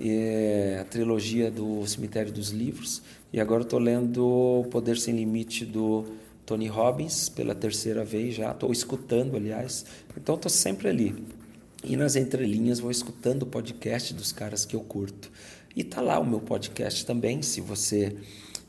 É 0.00 0.78
a 0.80 0.84
trilogia 0.84 1.50
do 1.50 1.86
Cemitério 1.86 2.32
dos 2.32 2.50
Livros. 2.50 3.02
E 3.32 3.40
agora 3.40 3.62
estou 3.62 3.78
lendo 3.78 4.26
O 4.26 4.64
Poder 4.70 4.98
Sem 4.98 5.14
Limite 5.14 5.64
do 5.64 6.04
Tony 6.44 6.66
Robbins 6.66 7.28
pela 7.28 7.54
terceira 7.54 8.04
vez 8.04 8.34
já. 8.34 8.50
Estou 8.50 8.72
escutando, 8.72 9.36
aliás. 9.36 9.84
Então 10.16 10.34
estou 10.34 10.50
sempre 10.50 10.88
ali. 10.88 11.14
E 11.84 11.96
nas 11.96 12.16
entrelinhas 12.16 12.80
vou 12.80 12.90
escutando 12.90 13.42
o 13.42 13.46
podcast 13.46 14.12
dos 14.14 14.32
caras 14.32 14.64
que 14.64 14.74
eu 14.74 14.80
curto. 14.80 15.30
E 15.74 15.84
tá 15.84 16.00
lá 16.00 16.18
o 16.18 16.26
meu 16.26 16.40
podcast 16.40 17.06
também, 17.06 17.40
se 17.40 17.60
você 17.60 18.16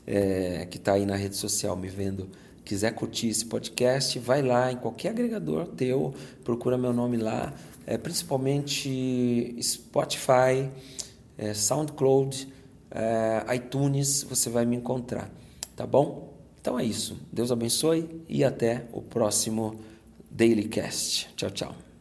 é, 0.06 0.66
que 0.70 0.76
está 0.76 0.94
aí 0.94 1.06
na 1.06 1.16
rede 1.16 1.36
social 1.36 1.76
me 1.76 1.88
vendo 1.88 2.28
quiser 2.64 2.92
curtir 2.92 3.28
esse 3.28 3.44
podcast, 3.44 4.18
vai 4.18 4.42
lá 4.42 4.72
em 4.72 4.76
qualquer 4.76 5.10
agregador 5.10 5.66
teu, 5.68 6.14
procura 6.42 6.78
meu 6.78 6.92
nome 6.92 7.18
lá, 7.18 7.52
é, 7.86 7.98
principalmente 7.98 9.54
Spotify, 9.62 10.70
é, 11.36 11.52
SoundCloud, 11.52 12.48
é, 12.90 13.54
iTunes, 13.54 14.22
você 14.22 14.48
vai 14.48 14.64
me 14.64 14.76
encontrar, 14.76 15.30
tá 15.76 15.86
bom? 15.86 16.32
Então 16.60 16.78
é 16.78 16.84
isso. 16.84 17.18
Deus 17.30 17.52
abençoe 17.52 18.24
e 18.26 18.42
até 18.42 18.86
o 18.92 19.02
próximo 19.02 19.78
Dailycast. 20.30 21.28
Tchau, 21.36 21.50
tchau. 21.50 21.93